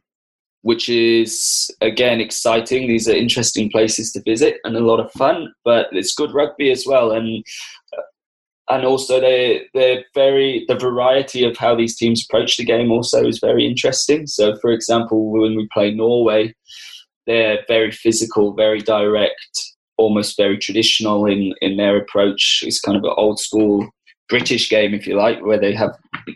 which 0.67 0.89
is 0.89 1.73
again 1.79 2.19
exciting. 2.19 2.87
These 2.87 3.07
are 3.07 3.15
interesting 3.15 3.69
places 3.69 4.11
to 4.11 4.21
visit 4.23 4.57
and 4.65 4.75
a 4.75 4.81
lot 4.81 4.99
of 4.99 5.09
fun, 5.13 5.53
but 5.63 5.87
it's 5.93 6.13
good 6.13 6.33
rugby 6.33 6.71
as 6.71 6.83
well. 6.85 7.11
And 7.11 7.45
and 8.69 8.85
also 8.85 9.19
they 9.19 9.65
they're 9.73 10.03
very 10.13 10.65
the 10.67 10.75
variety 10.75 11.45
of 11.45 11.57
how 11.57 11.75
these 11.75 11.95
teams 11.95 12.25
approach 12.25 12.57
the 12.57 12.65
game 12.65 12.91
also 12.91 13.25
is 13.25 13.39
very 13.39 13.65
interesting. 13.65 14.27
So, 14.27 14.55
for 14.57 14.71
example, 14.71 15.31
when 15.31 15.55
we 15.55 15.67
play 15.73 15.91
Norway, 15.91 16.53
they're 17.25 17.59
very 17.67 17.91
physical, 17.91 18.53
very 18.53 18.79
direct, 18.79 19.73
almost 19.97 20.37
very 20.37 20.57
traditional 20.57 21.25
in 21.25 21.53
in 21.61 21.77
their 21.77 21.97
approach. 21.97 22.63
It's 22.65 22.81
kind 22.81 22.97
of 22.97 23.03
an 23.03 23.13
old 23.15 23.39
school 23.39 23.87
British 24.29 24.69
game, 24.69 24.93
if 24.93 25.07
you 25.07 25.15
like, 25.15 25.43
where 25.45 25.59
they 25.59 25.73
have 25.73 25.91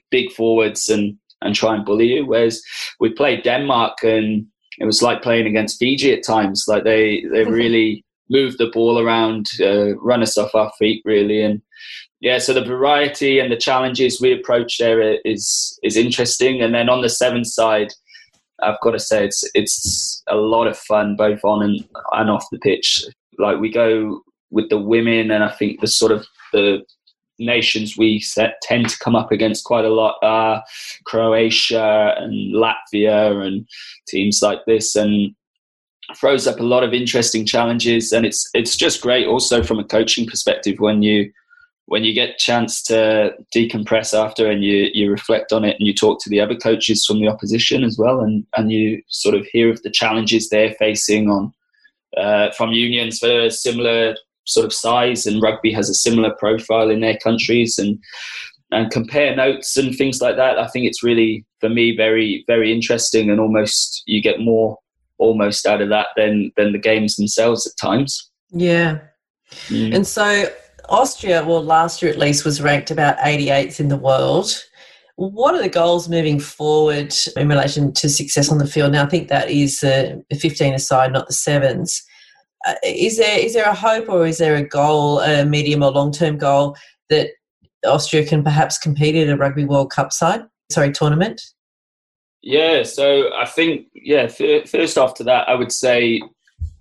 big 0.10 0.32
forwards 0.32 0.88
and 0.90 1.18
and 1.42 1.56
try 1.56 1.76
and 1.76 1.86
bully 1.86 2.14
you. 2.14 2.26
Whereas 2.26 2.62
we 3.00 3.10
played 3.10 3.44
Denmark 3.44 4.04
and 4.04 4.46
it 4.80 4.86
was 4.86 5.02
like 5.02 5.22
playing 5.22 5.48
against 5.48 5.80
Fiji 5.80 6.14
at 6.14 6.24
times. 6.24 6.66
Like 6.68 6.84
they 6.86 7.26
they 7.32 7.44
really 7.62 8.06
move 8.30 8.58
the 8.58 8.68
ball 8.68 8.98
around, 9.00 9.48
uh, 9.60 9.98
run 9.98 10.24
us 10.24 10.38
off 10.38 10.56
our 10.56 10.72
feet, 10.80 11.02
really, 11.04 11.42
and 11.42 11.62
yeah. 12.22 12.38
So 12.38 12.54
the 12.54 12.64
variety 12.64 13.40
and 13.40 13.52
the 13.52 13.58
challenges 13.58 14.22
we 14.22 14.32
approach 14.32 14.78
there 14.78 15.02
is 15.26 15.78
is 15.84 15.98
interesting. 15.98 16.62
And 16.62 16.74
then 16.74 16.88
on 16.88 17.02
the 17.02 17.10
seven 17.10 17.44
side, 17.44 17.94
I've 18.62 18.80
got 18.82 18.92
to 18.92 19.00
say 19.00 19.26
it's 19.26 19.44
it's 19.56 20.24
a 20.28 20.36
lot 20.36 20.68
of 20.68 20.78
fun 20.78 21.16
both 21.16 21.44
on 21.44 21.64
and 21.64 21.88
and 22.12 22.30
off 22.30 22.46
the 22.52 22.60
pitch. 22.60 23.04
Like 23.40 23.60
we 23.60 23.72
go 23.72 24.22
with 24.52 24.70
the 24.70 24.78
women, 24.78 25.32
and 25.32 25.44
I 25.44 25.50
think 25.50 25.82
the 25.82 25.88
sort 25.88 26.12
of 26.12 26.28
the 26.54 26.86
nations 27.40 27.98
we 27.98 28.20
set, 28.20 28.62
tend 28.62 28.88
to 28.88 29.00
come 29.00 29.16
up 29.16 29.32
against 29.32 29.64
quite 29.64 29.86
a 29.86 29.90
lot 29.90 30.18
are 30.22 30.64
Croatia 31.06 32.14
and 32.18 32.54
Latvia 32.54 33.44
and 33.44 33.68
teams 34.08 34.44
like 34.44 34.60
this, 34.68 34.96
and 34.96 35.34
throws 36.16 36.46
up 36.46 36.60
a 36.60 36.64
lot 36.64 36.84
of 36.84 36.94
interesting 36.94 37.48
challenges. 37.48 38.12
And 38.12 38.28
it's 38.28 38.48
it's 38.54 38.76
just 38.78 39.02
great 39.02 39.26
also 39.26 39.64
from 39.64 39.80
a 39.80 39.84
coaching 39.84 40.28
perspective 40.28 40.80
when 40.80 41.02
you 41.02 41.32
when 41.92 42.06
you 42.06 42.14
get 42.14 42.30
a 42.30 42.38
chance 42.38 42.82
to 42.82 43.34
decompress 43.54 44.18
after 44.18 44.50
and 44.50 44.64
you, 44.64 44.90
you 44.94 45.12
reflect 45.12 45.52
on 45.52 45.66
it 45.66 45.76
and 45.78 45.86
you 45.86 45.94
talk 45.94 46.22
to 46.22 46.30
the 46.30 46.40
other 46.40 46.56
coaches 46.56 47.06
from 47.06 47.20
the 47.20 47.28
opposition 47.28 47.84
as 47.84 47.98
well 47.98 48.22
and, 48.22 48.46
and 48.56 48.72
you 48.72 49.02
sort 49.10 49.36
of 49.36 49.46
hear 49.48 49.70
of 49.70 49.84
the 49.84 49.92
challenges 49.92 50.48
they're 50.48 50.74
facing 50.76 51.30
on 51.30 51.52
uh, 52.16 52.50
from 52.52 52.72
unions 52.72 53.20
for 53.20 53.50
similar 53.50 54.16
sort 54.46 54.66
of 54.66 54.72
size 54.72 55.26
and 55.26 55.42
rugby 55.42 55.70
has 55.70 55.90
a 55.90 55.94
similar 55.94 56.34
profile 56.40 56.90
in 56.90 57.02
their 57.02 57.18
countries 57.18 57.78
and 57.78 58.00
and 58.72 58.90
compare 58.90 59.36
notes 59.36 59.76
and 59.76 59.94
things 59.94 60.22
like 60.22 60.38
that. 60.38 60.58
I 60.58 60.68
think 60.68 60.86
it's 60.86 61.04
really 61.04 61.44
for 61.60 61.68
me 61.68 61.94
very 61.94 62.46
very 62.48 62.72
interesting 62.72 63.30
and 63.30 63.38
almost 63.38 64.04
you 64.06 64.22
get 64.22 64.40
more 64.40 64.78
almost 65.18 65.66
out 65.66 65.82
of 65.82 65.90
that 65.90 66.08
than 66.16 66.54
than 66.56 66.72
the 66.72 66.80
games 66.80 67.18
themselves 67.18 67.68
at 67.68 67.74
times. 67.76 68.32
Yeah. 68.50 69.00
Mm. 69.68 69.96
And 69.96 70.08
so 70.08 70.48
Austria, 70.92 71.44
well 71.46 71.64
last 71.64 72.02
year 72.02 72.12
at 72.12 72.20
least 72.20 72.44
was 72.44 72.62
ranked 72.62 72.92
about 72.92 73.18
88th 73.20 73.80
in 73.80 73.88
the 73.88 73.98
world. 73.98 74.54
What 75.16 75.56
are 75.56 75.62
the 75.62 75.70
goals 75.70 76.10
moving 76.10 76.40
forward 76.40 77.14
in 77.38 77.48
relation 77.48 77.94
to 77.94 78.10
success 78.10 78.52
on 78.52 78.58
the 78.58 78.68
field? 78.68 78.92
Now, 78.92 79.06
I 79.06 79.10
think 79.10 79.30
that 79.30 79.50
is 79.50 79.80
the 79.80 80.24
15 80.38 80.74
aside, 80.74 81.14
not 81.14 81.28
the 81.28 81.34
sevens. 81.34 82.04
Uh, 82.68 82.76
is 82.84 83.18
there 83.18 83.40
is 83.40 83.54
there 83.54 83.70
a 83.70 83.74
hope 83.74 84.10
or 84.10 84.28
is 84.28 84.38
there 84.38 84.56
a 84.56 84.68
goal, 84.68 85.20
a 85.22 85.46
medium 85.46 85.82
or 85.82 85.92
long 85.92 86.12
term 86.12 86.38
goal 86.38 86.76
that 87.10 87.30
Austria 87.86 88.26
can 88.26 88.44
perhaps 88.44 88.78
compete 88.78 89.16
at 89.16 89.30
a 89.30 89.38
Rugby 89.38 89.66
World 89.66 89.92
Cup 89.92 90.12
side? 90.12 90.42
Sorry, 90.72 90.92
tournament. 90.92 91.42
Yeah, 92.42 92.84
so 92.84 93.34
I 93.36 93.46
think 93.46 93.88
yeah. 93.94 94.28
First 94.28 94.98
off 94.98 95.14
to 95.16 95.24
that, 95.24 95.48
I 95.48 95.56
would 95.56 95.72
say, 95.72 96.22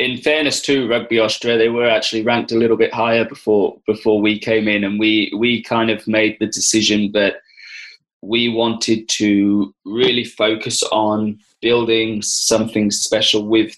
in 0.01 0.17
fairness 0.17 0.63
to 0.63 0.89
Rugby 0.89 1.19
Austria, 1.19 1.59
they 1.59 1.69
were 1.69 1.89
actually 1.89 2.23
ranked 2.23 2.53
a 2.53 2.57
little 2.57 2.77
bit 2.77 2.93
higher 2.93 3.25
before 3.25 3.77
before 3.87 4.21
we 4.21 4.39
came 4.39 4.67
in, 4.67 4.83
and 4.83 4.99
we 4.99 5.31
we 5.37 5.63
kind 5.63 5.91
of 5.91 6.07
made 6.09 6.37
the 6.41 6.47
decision 6.47 7.13
that 7.13 7.35
we 8.23 8.49
wanted 8.49 9.09
to 9.09 9.75
really 9.85 10.25
focus 10.25 10.83
on 10.85 11.39
building 11.61 12.23
something 12.23 12.91
special 12.91 13.47
with 13.47 13.77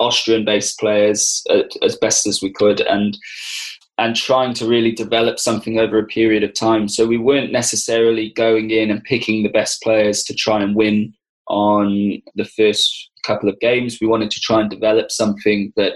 Austrian-based 0.00 0.78
players 0.78 1.42
as 1.82 1.96
best 1.96 2.26
as 2.26 2.42
we 2.42 2.52
could, 2.52 2.82
and 2.82 3.16
and 3.96 4.16
trying 4.16 4.52
to 4.54 4.66
really 4.66 4.92
develop 4.92 5.38
something 5.38 5.78
over 5.78 5.98
a 5.98 6.06
period 6.06 6.42
of 6.42 6.52
time. 6.52 6.88
So 6.88 7.06
we 7.06 7.16
weren't 7.16 7.52
necessarily 7.52 8.30
going 8.30 8.70
in 8.70 8.90
and 8.90 9.02
picking 9.04 9.42
the 9.42 9.56
best 9.60 9.80
players 9.82 10.24
to 10.24 10.34
try 10.34 10.62
and 10.62 10.74
win 10.74 11.14
on 11.46 12.20
the 12.34 12.44
first 12.44 13.10
couple 13.26 13.48
of 13.48 13.58
games. 13.60 13.98
We 14.00 14.06
wanted 14.06 14.30
to 14.30 14.40
try 14.40 14.60
and 14.60 14.70
develop 14.70 15.10
something 15.10 15.72
that 15.76 15.94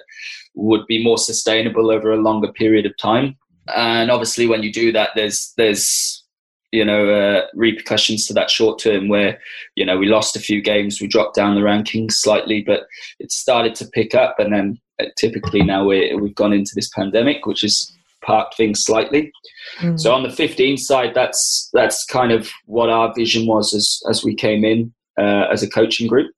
would 0.54 0.87
be 0.87 1.02
more 1.02 1.18
sustainable 1.18 1.90
over 1.90 2.12
a 2.12 2.16
longer 2.16 2.52
period 2.52 2.87
of 2.87 2.97
time. 2.99 3.37
And 3.75 4.11
obviously, 4.11 4.47
when 4.47 4.62
you 4.62 4.73
do 4.73 4.92
that, 4.92 5.11
there's 5.14 5.52
there's 5.56 6.25
you 6.73 6.85
know 6.85 7.08
uh, 7.08 7.47
repercussions 7.54 8.26
to 8.26 8.35
that 8.35 8.50
short 8.50 8.78
term 8.78 9.08
where 9.08 9.38
you 9.75 9.85
know 9.85 9.97
we 9.97 10.06
lost 10.06 10.37
a 10.37 10.40
few 10.40 10.61
games 10.61 11.00
we 11.00 11.06
dropped 11.06 11.35
down 11.35 11.54
the 11.54 11.62
rankings 11.62 12.12
slightly 12.12 12.62
but 12.62 12.87
it 13.18 13.32
started 13.32 13.75
to 13.75 13.87
pick 13.87 14.14
up 14.14 14.38
and 14.38 14.52
then 14.52 14.78
uh, 15.00 15.06
typically 15.16 15.62
now 15.62 15.87
we 15.87 16.14
we've 16.14 16.35
gone 16.35 16.52
into 16.52 16.73
this 16.75 16.90
pandemic 16.90 17.47
which 17.47 17.62
has 17.62 17.90
parked 18.23 18.56
things 18.56 18.85
slightly 18.85 19.32
mm. 19.78 19.99
so 19.99 20.12
on 20.12 20.23
the 20.23 20.30
15 20.30 20.76
side 20.76 21.14
that's 21.14 21.70
that's 21.73 22.04
kind 22.04 22.32
of 22.32 22.50
what 22.66 22.90
our 22.90 23.12
vision 23.14 23.47
was 23.47 23.73
as 23.73 24.02
as 24.11 24.23
we 24.23 24.35
came 24.35 24.64
in 24.64 24.92
uh, 25.18 25.47
as 25.50 25.62
a 25.62 25.70
coaching 25.70 26.06
group 26.06 26.30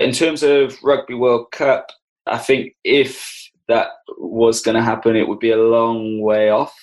in 0.00 0.12
terms 0.12 0.42
of 0.42 0.76
rugby 0.82 1.14
world 1.14 1.50
cup 1.52 1.90
i 2.26 2.38
think 2.38 2.74
if 2.84 3.50
that 3.68 3.88
was 4.18 4.60
going 4.60 4.74
to 4.74 4.82
happen 4.82 5.16
it 5.16 5.28
would 5.28 5.38
be 5.38 5.50
a 5.50 5.56
long 5.56 6.20
way 6.20 6.50
off 6.50 6.74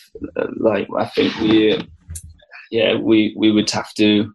like 0.60 0.88
i 0.98 1.06
think 1.06 1.34
we 1.39 1.77
yeah, 2.72 2.96
we 2.96 3.36
we 3.38 3.51
would 3.51 3.70
have 3.72 3.94
to. 3.96 4.34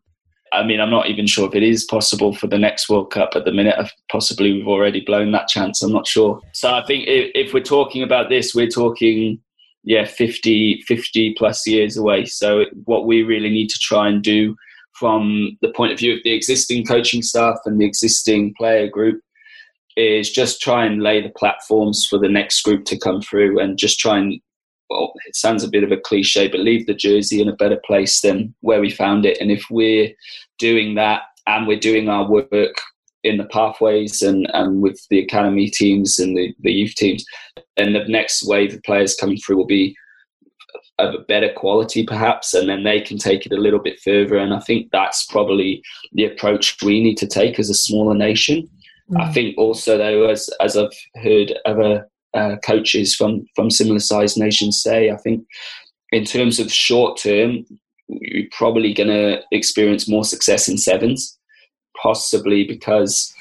I 0.53 0.63
mean, 0.63 0.81
I'm 0.81 0.91
not 0.91 1.09
even 1.09 1.27
sure 1.27 1.49
if 1.49 1.55
it 1.55 1.65
is 1.65 1.85
possible 1.85 2.33
for 2.33 2.47
the 2.47 2.59
next 2.59 2.89
World 2.89 3.11
Cup 3.11 3.31
at 3.35 3.45
the 3.45 3.53
minute. 3.53 3.75
Possibly 4.13 4.53
we've 4.53 4.69
already 4.69 5.01
blown 5.01 5.33
that 5.33 5.49
chance. 5.49 5.83
I'm 5.83 5.93
not 5.93 6.07
sure. 6.07 6.41
So 6.53 6.73
I 6.73 6.85
think 6.87 7.09
if, 7.09 7.33
if 7.35 7.53
we're 7.53 7.65
talking 7.65 8.03
about 8.03 8.29
this, 8.29 8.55
we're 8.55 8.69
talking 8.69 9.41
yeah 9.83 10.05
50 10.05 10.83
50 10.87 11.35
plus 11.35 11.67
years 11.67 11.97
away. 11.97 12.27
So 12.27 12.67
what 12.85 13.07
we 13.07 13.23
really 13.23 13.51
need 13.51 13.71
to 13.71 13.79
try 13.81 14.09
and 14.09 14.23
do 14.23 14.55
from 14.99 15.57
the 15.63 15.73
point 15.73 15.93
of 15.93 15.99
view 15.99 16.15
of 16.15 16.21
the 16.25 16.33
existing 16.33 16.85
coaching 16.85 17.23
staff 17.23 17.57
and 17.65 17.81
the 17.81 17.87
existing 17.87 18.55
player 18.57 18.89
group 18.89 19.21
is 19.97 20.31
just 20.31 20.61
try 20.61 20.85
and 20.85 21.03
lay 21.03 21.23
the 21.23 21.33
platforms 21.39 22.07
for 22.09 22.19
the 22.19 22.29
next 22.29 22.63
group 22.63 22.85
to 22.85 22.99
come 22.99 23.21
through 23.21 23.59
and 23.59 23.79
just 23.79 23.99
try 23.99 24.19
and 24.19 24.41
well, 24.89 25.13
it 25.27 25.35
sounds 25.35 25.65
a 25.65 25.69
bit 25.69 25.83
of 25.83 25.91
a 25.91 25.97
cliche, 25.97 26.47
but 26.47 26.61
leave 26.61 26.87
the 26.87 26.95
jersey 26.95 27.41
in 27.43 27.49
a 27.49 27.57
better 27.57 27.81
place 27.85 28.21
than 28.21 28.55
where 28.61 28.81
we 28.81 28.89
found 28.89 29.27
it. 29.27 29.37
And 29.41 29.51
if 29.51 29.65
we're 29.69 30.13
doing 30.59 30.95
that 30.95 31.23
and 31.49 31.67
we're 31.67 31.81
doing 31.81 32.09
our 32.09 32.29
work 32.29 32.77
in 33.25 33.37
the 33.37 33.47
pathways 33.47 34.23
and, 34.23 34.49
and 34.53 34.83
with 34.83 35.05
the 35.11 35.19
academy 35.19 35.71
teams 35.71 36.21
and 36.21 36.37
the, 36.37 36.55
the 36.61 36.71
youth 36.71 36.95
teams, 36.95 37.25
then 37.77 37.95
the 37.95 38.05
next 38.07 38.47
wave 38.47 38.75
of 38.75 38.83
players 38.85 39.17
coming 39.17 39.39
through 39.39 39.57
will 39.57 39.67
be 39.67 39.97
of 40.99 41.15
a 41.15 41.19
better 41.19 41.53
quality 41.55 42.07
perhaps 42.07 42.55
and 42.55 42.69
then 42.69 42.83
they 42.83 43.01
can 43.01 43.19
take 43.19 43.45
it 43.45 43.53
a 43.53 43.61
little 43.61 43.79
bit 43.79 44.01
further 44.01 44.39
and 44.39 44.55
i 44.55 44.61
think 44.61 44.89
that's 44.93 45.27
probably 45.27 45.83
the 46.13 46.25
approach 46.25 46.83
we 46.83 47.03
need 47.03 47.17
to 47.17 47.27
take 47.27 47.59
as 47.59 47.69
a 47.69 47.75
smaller 47.75 48.15
nation 48.15 48.67
mm. 49.11 49.21
i 49.21 49.31
think 49.33 49.57
also 49.59 49.99
though 49.99 50.29
as 50.29 50.49
as 50.61 50.77
i've 50.77 50.89
heard 51.23 51.53
other 51.67 52.09
uh, 52.37 52.57
coaches 52.63 53.15
from 53.15 53.47
from 53.55 53.71
similar 53.71 53.99
sized 53.99 54.39
nations 54.39 54.83
say. 54.83 55.11
I 55.11 55.17
think 55.17 55.47
in 56.13 56.25
terms 56.25 56.61
of 56.61 56.73
short 56.73 57.19
term, 57.19 57.65
you're 58.09 58.49
probably 58.53 58.93
going 58.93 59.09
to 59.09 59.43
experience 59.51 60.09
more 60.09 60.25
success 60.25 60.69
in 60.69 60.79
sevens, 60.79 61.39
possibly 62.01 62.65
because 62.65 63.35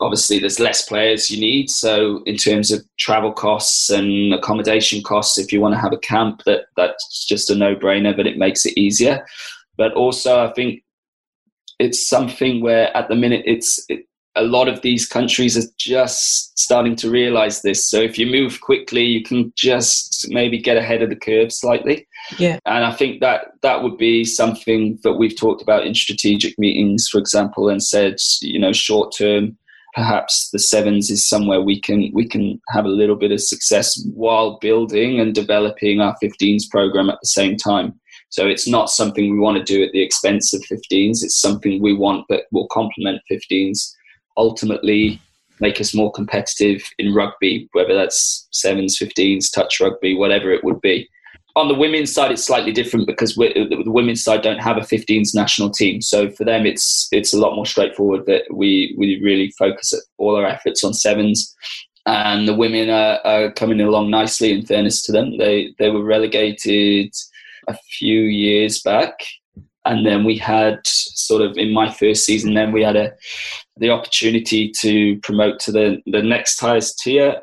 obviously 0.00 0.38
there's 0.38 0.60
less 0.60 0.82
players 0.82 1.30
you 1.30 1.40
need. 1.40 1.70
So 1.70 2.22
in 2.24 2.36
terms 2.36 2.70
of 2.70 2.84
travel 2.98 3.32
costs 3.32 3.90
and 3.90 4.32
accommodation 4.32 5.02
costs, 5.02 5.38
if 5.38 5.52
you 5.52 5.60
want 5.60 5.74
to 5.74 5.80
have 5.80 5.92
a 5.92 5.98
camp, 5.98 6.42
that 6.44 6.66
that's 6.76 7.26
just 7.26 7.50
a 7.50 7.54
no 7.54 7.74
brainer, 7.74 8.16
but 8.16 8.26
it 8.26 8.38
makes 8.38 8.64
it 8.64 8.78
easier. 8.78 9.26
But 9.76 9.92
also, 9.94 10.44
I 10.44 10.52
think 10.52 10.82
it's 11.78 12.06
something 12.06 12.60
where 12.60 12.96
at 12.96 13.08
the 13.08 13.14
minute 13.14 13.42
it's 13.46 13.84
it, 13.88 14.04
a 14.36 14.42
lot 14.42 14.68
of 14.68 14.82
these 14.82 15.06
countries 15.06 15.56
are 15.56 15.68
just 15.78 16.56
starting 16.56 16.94
to 16.96 17.10
realize 17.10 17.62
this. 17.62 17.88
So 17.88 18.00
if 18.00 18.18
you 18.18 18.26
move 18.26 18.60
quickly, 18.60 19.04
you 19.04 19.22
can 19.22 19.52
just 19.56 20.26
maybe 20.30 20.58
get 20.58 20.76
ahead 20.76 21.02
of 21.02 21.10
the 21.10 21.16
curve 21.16 21.52
slightly. 21.52 22.06
Yeah. 22.38 22.58
And 22.64 22.84
I 22.84 22.92
think 22.92 23.20
that 23.20 23.48
that 23.62 23.82
would 23.82 23.98
be 23.98 24.24
something 24.24 24.98
that 25.02 25.14
we've 25.14 25.36
talked 25.36 25.60
about 25.60 25.86
in 25.86 25.94
strategic 25.94 26.56
meetings, 26.56 27.08
for 27.08 27.18
example, 27.18 27.68
and 27.68 27.82
said, 27.82 28.16
you 28.40 28.60
know, 28.60 28.72
short 28.72 29.12
term, 29.16 29.58
perhaps 29.98 30.50
the 30.50 30.60
sevens 30.60 31.10
is 31.10 31.28
somewhere 31.28 31.60
we 31.60 31.80
can 31.80 32.08
we 32.14 32.24
can 32.24 32.60
have 32.68 32.84
a 32.84 32.96
little 33.00 33.16
bit 33.16 33.32
of 33.32 33.40
success 33.40 34.00
while 34.14 34.56
building 34.60 35.18
and 35.18 35.34
developing 35.34 36.00
our 36.00 36.16
15s 36.22 36.70
program 36.70 37.10
at 37.10 37.18
the 37.20 37.26
same 37.26 37.56
time. 37.56 37.98
So 38.28 38.46
it's 38.46 38.68
not 38.68 38.90
something 38.90 39.28
we 39.28 39.40
want 39.40 39.58
to 39.58 39.72
do 39.74 39.82
at 39.82 39.90
the 39.90 40.02
expense 40.02 40.54
of 40.54 40.60
15s. 40.62 41.24
It's 41.24 41.40
something 41.40 41.82
we 41.82 41.94
want 41.94 42.26
that 42.28 42.44
will 42.52 42.68
complement 42.68 43.20
15s 43.28 43.92
ultimately 44.36 45.20
make 45.60 45.80
us 45.80 45.92
more 45.92 46.12
competitive 46.12 46.80
in 47.00 47.12
rugby, 47.12 47.68
whether 47.72 47.92
that's 47.92 48.46
sevens, 48.52 48.96
15s, 48.96 49.52
touch 49.52 49.80
rugby, 49.80 50.14
whatever 50.14 50.52
it 50.52 50.62
would 50.62 50.80
be. 50.80 51.08
On 51.58 51.68
the 51.68 51.74
women's 51.74 52.12
side, 52.12 52.30
it's 52.30 52.44
slightly 52.44 52.72
different 52.72 53.06
because 53.06 53.34
the 53.34 53.82
women's 53.86 54.22
side 54.22 54.42
don't 54.42 54.60
have 54.60 54.76
a 54.76 54.82
15s 54.82 55.34
national 55.34 55.70
team. 55.70 56.00
So 56.00 56.30
for 56.30 56.44
them, 56.44 56.64
it's 56.64 57.08
it's 57.10 57.34
a 57.34 57.38
lot 57.38 57.56
more 57.56 57.66
straightforward 57.66 58.26
that 58.26 58.44
we 58.52 58.94
we 58.96 59.20
really 59.22 59.50
focus 59.58 59.92
all 60.18 60.36
our 60.36 60.46
efforts 60.46 60.84
on 60.84 60.94
sevens. 60.94 61.54
And 62.06 62.48
the 62.48 62.54
women 62.54 62.88
are, 62.88 63.20
are 63.24 63.52
coming 63.52 63.80
along 63.80 64.10
nicely. 64.10 64.52
In 64.52 64.64
fairness 64.64 65.02
to 65.02 65.12
them, 65.12 65.36
they 65.36 65.74
they 65.78 65.90
were 65.90 66.04
relegated 66.04 67.12
a 67.68 67.76
few 67.98 68.20
years 68.20 68.80
back, 68.80 69.14
and 69.84 70.06
then 70.06 70.24
we 70.24 70.38
had 70.38 70.78
sort 70.86 71.42
of 71.42 71.58
in 71.58 71.72
my 71.72 71.92
first 71.92 72.24
season. 72.24 72.54
Then 72.54 72.72
we 72.72 72.82
had 72.84 72.96
a 72.96 73.12
the 73.76 73.90
opportunity 73.90 74.70
to 74.80 75.18
promote 75.20 75.58
to 75.60 75.72
the 75.72 76.00
the 76.06 76.22
next 76.22 76.60
highest 76.60 77.00
tier 77.00 77.42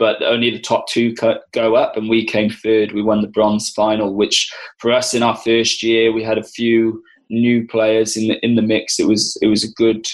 but 0.00 0.22
only 0.22 0.50
the 0.50 0.58
top 0.58 0.88
two 0.88 1.14
go 1.52 1.76
up, 1.76 1.94
and 1.94 2.08
we 2.08 2.24
came 2.24 2.48
third. 2.48 2.92
We 2.92 3.02
won 3.02 3.20
the 3.20 3.28
bronze 3.28 3.68
final, 3.68 4.14
which 4.14 4.50
for 4.78 4.90
us 4.90 5.12
in 5.12 5.22
our 5.22 5.36
first 5.36 5.82
year, 5.82 6.10
we 6.10 6.24
had 6.24 6.38
a 6.38 6.42
few 6.42 7.02
new 7.28 7.66
players 7.68 8.16
in 8.16 8.28
the 8.28 8.44
in 8.44 8.56
the 8.56 8.62
mix. 8.62 8.98
It 8.98 9.06
was 9.06 9.36
it 9.42 9.46
was 9.46 9.62
a 9.62 9.72
good 9.74 10.08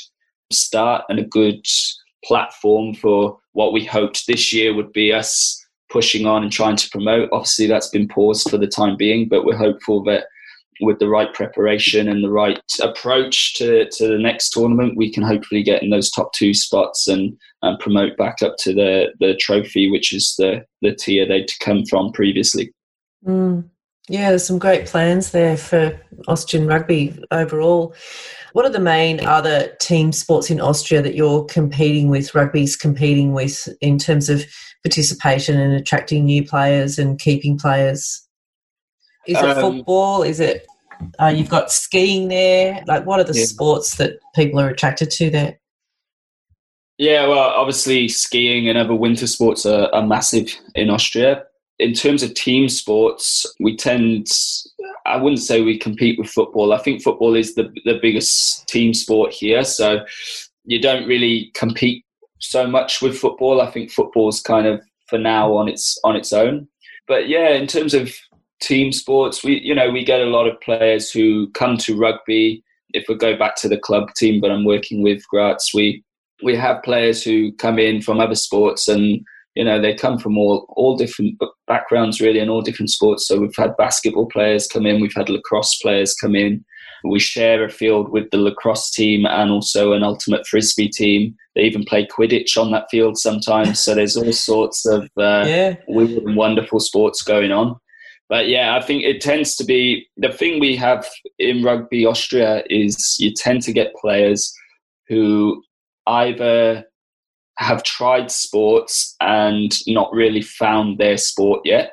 start 0.52 1.04
and 1.08 1.20
a 1.20 1.24
good 1.24 1.64
platform 2.24 2.94
for 2.94 3.38
what 3.52 3.72
we 3.72 3.84
hoped 3.84 4.26
this 4.26 4.52
year 4.52 4.74
would 4.74 4.92
be 4.92 5.12
us 5.12 5.64
pushing 5.88 6.26
on 6.26 6.42
and 6.42 6.50
trying 6.50 6.76
to 6.76 6.90
promote. 6.90 7.28
Obviously, 7.32 7.68
that's 7.68 7.88
been 7.88 8.08
paused 8.08 8.50
for 8.50 8.58
the 8.58 8.66
time 8.66 8.96
being, 8.96 9.28
but 9.28 9.44
we're 9.44 9.56
hopeful 9.56 10.02
that 10.02 10.24
with 10.80 10.98
the 10.98 11.08
right 11.08 11.32
preparation 11.32 12.08
and 12.08 12.22
the 12.22 12.30
right 12.30 12.60
approach 12.82 13.54
to, 13.54 13.88
to 13.90 14.08
the 14.08 14.18
next 14.18 14.50
tournament, 14.50 14.96
we 14.96 15.12
can 15.12 15.22
hopefully 15.22 15.62
get 15.62 15.82
in 15.82 15.90
those 15.90 16.10
top 16.10 16.32
two 16.32 16.54
spots 16.54 17.08
and, 17.08 17.36
and 17.62 17.78
promote 17.78 18.16
back 18.16 18.42
up 18.42 18.54
to 18.60 18.74
the, 18.74 19.06
the 19.20 19.34
trophy, 19.36 19.90
which 19.90 20.12
is 20.12 20.34
the, 20.38 20.64
the 20.82 20.94
tier 20.94 21.26
they'd 21.26 21.50
come 21.60 21.84
from 21.86 22.12
previously. 22.12 22.72
Mm. 23.26 23.68
Yeah, 24.08 24.28
there's 24.28 24.46
some 24.46 24.58
great 24.58 24.86
plans 24.86 25.32
there 25.32 25.56
for 25.56 26.00
Austrian 26.28 26.68
rugby 26.68 27.18
overall. 27.32 27.94
What 28.52 28.64
are 28.64 28.70
the 28.70 28.78
main 28.78 29.24
other 29.26 29.74
team 29.80 30.12
sports 30.12 30.48
in 30.48 30.60
Austria 30.60 31.02
that 31.02 31.16
you're 31.16 31.44
competing 31.46 32.08
with, 32.08 32.34
rugby's 32.34 32.76
competing 32.76 33.32
with, 33.32 33.68
in 33.80 33.98
terms 33.98 34.28
of 34.28 34.44
participation 34.84 35.58
and 35.58 35.74
attracting 35.74 36.24
new 36.24 36.44
players 36.44 36.98
and 36.98 37.18
keeping 37.18 37.58
players? 37.58 38.25
Is 39.26 39.38
it 39.38 39.44
um, 39.44 39.76
football? 39.76 40.22
Is 40.22 40.40
it 40.40 40.66
uh, 41.18 41.26
you've 41.26 41.48
got 41.48 41.70
skiing 41.70 42.28
there? 42.28 42.82
Like, 42.86 43.06
what 43.06 43.20
are 43.20 43.24
the 43.24 43.38
yeah. 43.38 43.44
sports 43.44 43.96
that 43.96 44.18
people 44.34 44.60
are 44.60 44.68
attracted 44.68 45.10
to 45.12 45.30
there? 45.30 45.58
Yeah, 46.98 47.26
well, 47.26 47.38
obviously 47.38 48.08
skiing 48.08 48.68
and 48.68 48.78
other 48.78 48.94
winter 48.94 49.26
sports 49.26 49.66
are, 49.66 49.94
are 49.94 50.06
massive 50.06 50.54
in 50.74 50.88
Austria. 50.88 51.44
In 51.78 51.92
terms 51.92 52.22
of 52.22 52.32
team 52.32 52.70
sports, 52.70 53.44
we 53.60 53.76
tend, 53.76 54.28
I 55.04 55.16
wouldn't 55.18 55.42
say 55.42 55.60
we 55.60 55.78
compete 55.78 56.18
with 56.18 56.30
football. 56.30 56.72
I 56.72 56.78
think 56.78 57.02
football 57.02 57.34
is 57.34 57.54
the, 57.54 57.64
the 57.84 57.98
biggest 58.00 58.66
team 58.66 58.94
sport 58.94 59.32
here. 59.32 59.62
So 59.62 60.06
you 60.64 60.80
don't 60.80 61.06
really 61.06 61.50
compete 61.54 62.06
so 62.38 62.66
much 62.66 63.02
with 63.02 63.18
football. 63.18 63.60
I 63.60 63.70
think 63.70 63.90
football's 63.90 64.40
kind 64.40 64.66
of 64.66 64.80
for 65.08 65.18
now 65.18 65.54
on 65.54 65.68
its 65.68 65.98
on 66.02 66.16
its 66.16 66.32
own. 66.32 66.66
But 67.06 67.28
yeah, 67.28 67.50
in 67.50 67.66
terms 67.66 67.94
of 67.94 68.12
team 68.60 68.92
sports, 68.92 69.44
we 69.44 69.60
you 69.60 69.74
know 69.74 69.90
we 69.90 70.04
get 70.04 70.20
a 70.20 70.26
lot 70.26 70.48
of 70.48 70.60
players 70.60 71.10
who 71.10 71.50
come 71.50 71.76
to 71.78 71.96
rugby. 71.96 72.62
If 72.90 73.06
we 73.08 73.16
go 73.16 73.36
back 73.36 73.56
to 73.56 73.68
the 73.68 73.78
club 73.78 74.14
team, 74.14 74.40
but 74.40 74.50
I'm 74.50 74.64
working 74.64 75.02
with 75.02 75.26
Graz, 75.28 75.70
we 75.74 76.02
we 76.42 76.56
have 76.56 76.82
players 76.82 77.22
who 77.22 77.52
come 77.52 77.78
in 77.78 78.02
from 78.02 78.20
other 78.20 78.34
sports 78.34 78.88
and 78.88 79.20
you 79.54 79.64
know 79.64 79.80
they 79.80 79.94
come 79.94 80.18
from 80.18 80.36
all 80.38 80.66
all 80.70 80.96
different 80.96 81.40
backgrounds 81.66 82.20
really 82.20 82.38
and 82.38 82.50
all 82.50 82.62
different 82.62 82.90
sports. 82.90 83.26
So 83.26 83.38
we've 83.38 83.56
had 83.56 83.76
basketball 83.76 84.26
players 84.26 84.66
come 84.66 84.86
in 84.86 85.00
we've 85.00 85.14
had 85.14 85.28
lacrosse 85.28 85.78
players 85.78 86.14
come 86.14 86.34
in. 86.34 86.64
We 87.04 87.20
share 87.20 87.62
a 87.62 87.70
field 87.70 88.10
with 88.10 88.30
the 88.30 88.38
lacrosse 88.38 88.90
team 88.90 89.26
and 89.26 89.50
also 89.50 89.92
an 89.92 90.02
ultimate 90.02 90.46
frisbee 90.46 90.88
team. 90.88 91.36
They 91.54 91.62
even 91.62 91.84
play 91.84 92.06
quidditch 92.06 92.56
on 92.56 92.72
that 92.72 92.88
field 92.90 93.16
sometimes. 93.16 93.78
So 93.78 93.94
there's 93.94 94.16
all 94.16 94.32
sorts 94.32 94.84
of 94.86 95.04
uh, 95.16 95.44
yeah. 95.46 95.76
weird 95.86 96.24
and 96.24 96.36
wonderful 96.36 96.80
sports 96.80 97.22
going 97.22 97.52
on 97.52 97.78
but 98.28 98.48
yeah, 98.48 98.76
I 98.76 98.82
think 98.82 99.04
it 99.04 99.20
tends 99.20 99.56
to 99.56 99.64
be 99.64 100.06
the 100.16 100.32
thing 100.32 100.58
we 100.60 100.76
have 100.76 101.06
in 101.38 101.62
rugby 101.62 102.04
Austria 102.04 102.64
is 102.68 103.16
you 103.20 103.32
tend 103.32 103.62
to 103.62 103.72
get 103.72 103.94
players 103.94 104.52
who 105.08 105.62
either 106.06 106.84
have 107.58 107.82
tried 107.84 108.30
sports 108.30 109.14
and 109.20 109.72
not 109.86 110.12
really 110.12 110.42
found 110.42 110.98
their 110.98 111.16
sport 111.16 111.60
yet, 111.64 111.92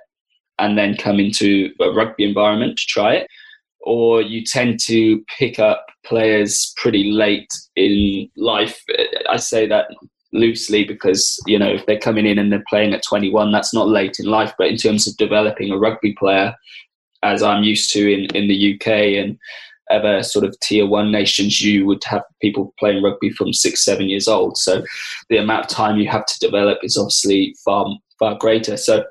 and 0.59 0.77
then 0.77 0.97
come 0.97 1.19
into 1.19 1.71
a 1.79 1.91
rugby 1.91 2.23
environment 2.23 2.77
to 2.77 2.85
try 2.87 3.13
it, 3.13 3.27
or 3.81 4.21
you 4.21 4.43
tend 4.43 4.79
to 4.87 5.23
pick 5.37 5.59
up 5.59 5.85
players 6.05 6.73
pretty 6.77 7.11
late 7.11 7.49
in 7.75 8.29
life. 8.35 8.83
I 9.29 9.37
say 9.37 9.67
that 9.67 9.87
loosely 10.33 10.83
because 10.83 11.39
you 11.45 11.57
know 11.57 11.69
if 11.69 11.85
they're 11.85 11.99
coming 11.99 12.25
in 12.25 12.39
and 12.39 12.51
they're 12.51 12.63
playing 12.67 12.93
at 12.93 13.03
21 13.03 13.51
that's 13.51 13.73
not 13.73 13.87
late 13.87 14.17
in 14.19 14.25
life. 14.25 14.53
But 14.57 14.67
in 14.67 14.77
terms 14.77 15.07
of 15.07 15.17
developing 15.17 15.71
a 15.71 15.77
rugby 15.77 16.13
player 16.13 16.55
as 17.21 17.41
i'm 17.41 17.63
used 17.63 17.89
to 17.93 18.13
in, 18.13 18.25
in 18.35 18.49
the 18.49 18.75
uk 18.75 18.87
and 18.87 19.39
other 19.91 20.23
sort 20.23 20.45
of 20.45 20.59
tier 20.59 20.85
one 20.85 21.11
nations 21.11 21.61
you 21.61 21.85
would 21.85 22.03
have 22.05 22.23
people 22.41 22.73
playing 22.79 23.03
rugby 23.03 23.29
from 23.29 23.53
six 23.53 23.83
seven 23.83 24.09
years 24.09 24.27
old. 24.27 24.57
So 24.57 24.83
the 25.29 25.37
amount 25.37 25.65
of 25.65 25.69
time 25.69 25.97
you 25.97 26.07
have 26.07 26.25
to 26.25 26.39
develop 26.39 26.79
is 26.83 26.97
obviously 26.97 27.55
far 27.63 27.85
far 28.19 28.35
greater. 28.35 28.77
So 28.77 29.03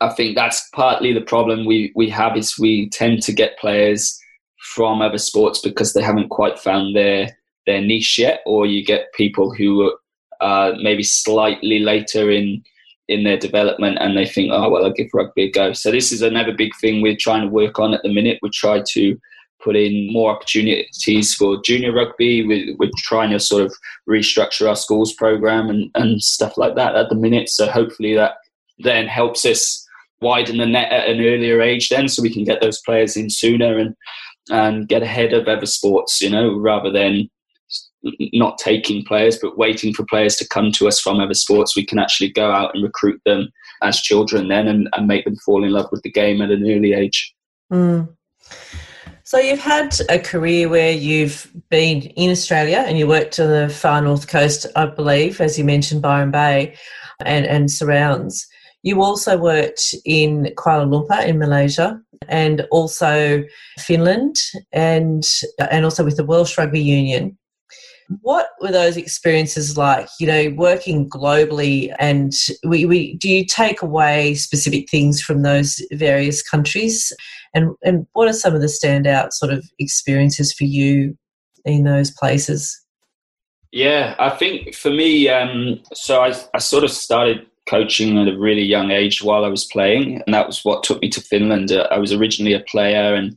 i 0.00 0.08
think 0.08 0.36
that's 0.36 0.68
partly 0.74 1.12
the 1.12 1.20
problem 1.20 1.66
we 1.66 1.92
we 1.96 2.08
have 2.08 2.36
is 2.36 2.58
we 2.58 2.88
tend 2.90 3.20
to 3.22 3.32
get 3.32 3.58
players 3.58 4.16
from 4.74 5.02
other 5.02 5.18
sports 5.18 5.60
because 5.60 5.92
they 5.92 6.02
haven't 6.02 6.28
quite 6.28 6.58
found 6.58 6.94
their 6.94 7.36
their 7.66 7.80
niche 7.80 8.18
yet 8.18 8.40
or 8.46 8.66
you 8.66 8.84
get 8.84 9.12
people 9.14 9.52
who 9.52 9.92
uh, 10.40 10.72
maybe 10.80 11.02
slightly 11.02 11.80
later 11.80 12.30
in 12.30 12.62
in 13.08 13.24
their 13.24 13.38
development 13.38 13.96
and 14.00 14.16
they 14.16 14.26
think, 14.26 14.50
oh, 14.52 14.68
well, 14.68 14.84
I'll 14.84 14.92
give 14.92 15.08
rugby 15.14 15.44
a 15.44 15.50
go. 15.50 15.72
So 15.72 15.90
this 15.90 16.12
is 16.12 16.20
another 16.20 16.52
big 16.52 16.72
thing 16.78 17.00
we're 17.00 17.16
trying 17.16 17.40
to 17.40 17.48
work 17.48 17.78
on 17.78 17.94
at 17.94 18.02
the 18.02 18.12
minute. 18.12 18.38
We 18.42 18.50
try 18.50 18.82
to 18.86 19.18
put 19.62 19.76
in 19.76 20.12
more 20.12 20.30
opportunities 20.30 21.34
for 21.34 21.60
junior 21.62 21.92
rugby. 21.92 22.46
We're, 22.46 22.76
we're 22.78 22.90
trying 22.98 23.30
to 23.30 23.40
sort 23.40 23.64
of 23.64 23.74
restructure 24.08 24.68
our 24.68 24.76
schools 24.76 25.14
program 25.14 25.70
and, 25.70 25.90
and 25.94 26.22
stuff 26.22 26.58
like 26.58 26.74
that 26.76 26.96
at 26.96 27.08
the 27.08 27.14
minute. 27.14 27.48
So 27.48 27.66
hopefully 27.66 28.14
that 28.14 28.34
then 28.78 29.06
helps 29.06 29.44
us 29.44 29.86
widen 30.20 30.58
the 30.58 30.66
net 30.66 30.92
at 30.92 31.08
an 31.08 31.20
earlier 31.20 31.60
age 31.62 31.88
then 31.88 32.08
so 32.08 32.22
we 32.22 32.32
can 32.32 32.44
get 32.44 32.60
those 32.60 32.80
players 32.82 33.16
in 33.16 33.30
sooner 33.30 33.78
and 33.78 33.94
and 34.50 34.88
get 34.88 35.02
ahead 35.02 35.32
of 35.34 35.46
other 35.46 35.66
sports, 35.66 36.22
you 36.22 36.30
know, 36.30 36.56
rather 36.56 36.90
than 36.90 37.28
not 38.32 38.58
taking 38.58 39.04
players 39.04 39.38
but 39.38 39.58
waiting 39.58 39.92
for 39.92 40.04
players 40.06 40.36
to 40.36 40.46
come 40.48 40.70
to 40.72 40.86
us 40.86 41.00
from 41.00 41.18
other 41.18 41.34
sports 41.34 41.76
we 41.76 41.84
can 41.84 41.98
actually 41.98 42.30
go 42.30 42.50
out 42.50 42.70
and 42.74 42.84
recruit 42.84 43.20
them 43.24 43.48
as 43.82 44.00
children 44.00 44.48
then 44.48 44.68
and, 44.68 44.88
and 44.92 45.06
make 45.06 45.24
them 45.24 45.36
fall 45.36 45.64
in 45.64 45.70
love 45.70 45.88
with 45.90 46.02
the 46.02 46.10
game 46.10 46.40
at 46.40 46.50
an 46.50 46.62
early 46.70 46.92
age 46.92 47.34
mm. 47.72 48.08
so 49.24 49.38
you've 49.38 49.58
had 49.58 49.94
a 50.08 50.18
career 50.18 50.68
where 50.68 50.92
you've 50.92 51.50
been 51.70 52.02
in 52.02 52.30
australia 52.30 52.84
and 52.86 52.98
you 52.98 53.06
worked 53.06 53.40
on 53.40 53.48
the 53.48 53.68
far 53.68 54.00
north 54.00 54.28
coast 54.28 54.66
i 54.76 54.86
believe 54.86 55.40
as 55.40 55.58
you 55.58 55.64
mentioned 55.64 56.02
byron 56.02 56.30
bay 56.30 56.74
and, 57.24 57.46
and 57.46 57.70
surrounds 57.70 58.46
you 58.82 59.02
also 59.02 59.36
worked 59.36 59.94
in 60.04 60.52
Kuala 60.56 60.86
Lumpur 60.86 61.26
in 61.26 61.38
Malaysia 61.38 62.00
and 62.28 62.66
also 62.70 63.42
Finland 63.78 64.36
and 64.72 65.24
and 65.70 65.84
also 65.84 66.04
with 66.04 66.16
the 66.16 66.24
Welsh 66.24 66.56
Rugby 66.56 66.80
Union. 66.80 67.37
What 68.22 68.48
were 68.60 68.72
those 68.72 68.96
experiences 68.96 69.76
like? 69.76 70.08
You 70.18 70.26
know, 70.26 70.54
working 70.56 71.08
globally, 71.10 71.94
and 71.98 72.32
we, 72.64 72.86
we 72.86 73.16
do 73.16 73.28
you 73.28 73.44
take 73.44 73.82
away 73.82 74.34
specific 74.34 74.88
things 74.90 75.20
from 75.20 75.42
those 75.42 75.82
various 75.92 76.42
countries, 76.42 77.12
and 77.54 77.74
and 77.82 78.06
what 78.14 78.28
are 78.28 78.32
some 78.32 78.54
of 78.54 78.62
the 78.62 78.66
standout 78.66 79.32
sort 79.32 79.52
of 79.52 79.64
experiences 79.78 80.52
for 80.52 80.64
you 80.64 81.16
in 81.64 81.84
those 81.84 82.10
places? 82.10 82.80
Yeah, 83.72 84.14
I 84.18 84.30
think 84.30 84.74
for 84.74 84.90
me, 84.90 85.28
um, 85.28 85.80
so 85.92 86.22
I, 86.22 86.34
I 86.54 86.58
sort 86.58 86.84
of 86.84 86.90
started 86.90 87.46
coaching 87.68 88.16
at 88.16 88.28
a 88.28 88.38
really 88.38 88.62
young 88.62 88.90
age 88.90 89.22
while 89.22 89.44
I 89.44 89.48
was 89.48 89.66
playing, 89.66 90.22
and 90.24 90.34
that 90.34 90.46
was 90.46 90.64
what 90.64 90.82
took 90.82 91.02
me 91.02 91.10
to 91.10 91.20
Finland. 91.20 91.70
Uh, 91.70 91.86
I 91.90 91.98
was 91.98 92.12
originally 92.12 92.54
a 92.54 92.60
player, 92.60 93.14
and 93.14 93.36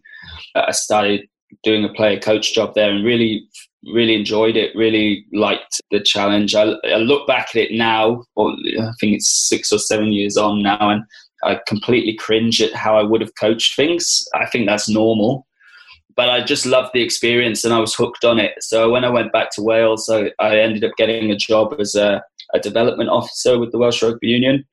I 0.56 0.72
started 0.72 1.28
doing 1.64 1.84
a 1.84 1.94
player 1.94 2.20
coach 2.20 2.54
job 2.54 2.74
there, 2.74 2.90
and 2.90 3.04
really 3.04 3.46
really 3.86 4.16
enjoyed 4.16 4.56
it, 4.56 4.76
really 4.76 5.26
liked 5.34 5.82
the 5.92 6.00
challenge. 6.00 6.56
I, 6.56 6.74
I, 6.86 6.98
look 6.98 7.28
back 7.28 7.50
at 7.50 7.62
it 7.62 7.72
now, 7.72 8.24
or 8.36 8.52
I 8.52 8.92
think 9.00 9.16
it's 9.16 9.48
six 9.50 9.72
or 9.72 9.80
seven 9.80 10.12
years 10.12 10.38
on 10.38 10.62
now, 10.62 10.90
and 10.90 11.04
I 11.44 11.60
completely 11.68 12.16
cringe 12.16 12.62
at 12.62 12.74
how 12.74 12.98
I 12.98 13.04
would 13.04 13.22
have 13.22 13.36
coached 13.40 13.76
things. 13.76 14.24
I 14.36 14.46
think 14.46 14.68
that's 14.68 14.90
normal. 14.90 15.48
But 16.16 16.30
I 16.30 16.44
just 16.44 16.66
loved 16.66 16.92
the 16.94 17.02
experience 17.02 17.64
and 17.64 17.74
I 17.74 17.80
was 17.80 17.96
hooked 17.96 18.26
on 18.26 18.38
it. 18.38 18.52
So 18.60 18.92
when 18.92 19.06
I 19.06 19.10
went 19.10 19.32
back 19.32 19.50
to 19.52 19.64
Wales, 19.64 20.10
I, 20.10 20.32
I 20.40 20.60
ended 20.60 20.84
up 20.84 20.92
getting 20.98 21.32
a 21.32 21.38
job 21.38 21.74
as 21.80 21.96
a, 21.96 22.22
a 22.54 22.60
development 22.60 23.10
officer 23.10 23.58
with 23.58 23.72
the 23.72 23.78
Welsh 23.78 24.04
Rugby 24.04 24.28
Union. 24.28 24.66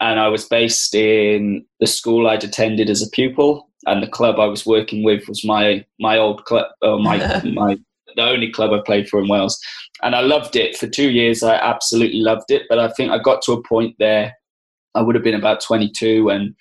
and 0.00 0.18
I 0.18 0.28
was 0.28 0.46
based 0.46 0.94
in 0.94 1.64
the 1.80 1.86
school 1.86 2.26
I'd 2.26 2.42
attended 2.42 2.90
as 2.90 3.02
a 3.02 3.10
pupil, 3.10 3.68
and 3.86 4.02
the 4.02 4.08
club 4.08 4.38
I 4.38 4.46
was 4.46 4.66
working 4.66 5.04
with 5.04 5.28
was 5.28 5.44
my 5.44 5.84
my 6.00 6.18
old 6.18 6.44
club, 6.44 6.66
uh, 6.82 6.96
my 6.98 7.42
my 7.54 7.78
the 8.16 8.22
only 8.22 8.50
club 8.50 8.72
I 8.72 8.80
played 8.84 9.08
for 9.08 9.20
in 9.20 9.28
Wales, 9.28 9.58
and 10.02 10.14
I 10.14 10.20
loved 10.20 10.56
it 10.56 10.76
for 10.76 10.86
two 10.86 11.10
years. 11.10 11.42
I 11.42 11.54
absolutely 11.54 12.20
loved 12.20 12.50
it, 12.50 12.62
but 12.68 12.78
I 12.78 12.88
think 12.88 13.10
I 13.10 13.18
got 13.18 13.42
to 13.42 13.52
a 13.52 13.62
point 13.62 13.94
there. 13.98 14.34
I 14.94 15.02
would 15.02 15.14
have 15.14 15.24
been 15.24 15.34
about 15.34 15.60
22, 15.60 16.30
and 16.30 16.54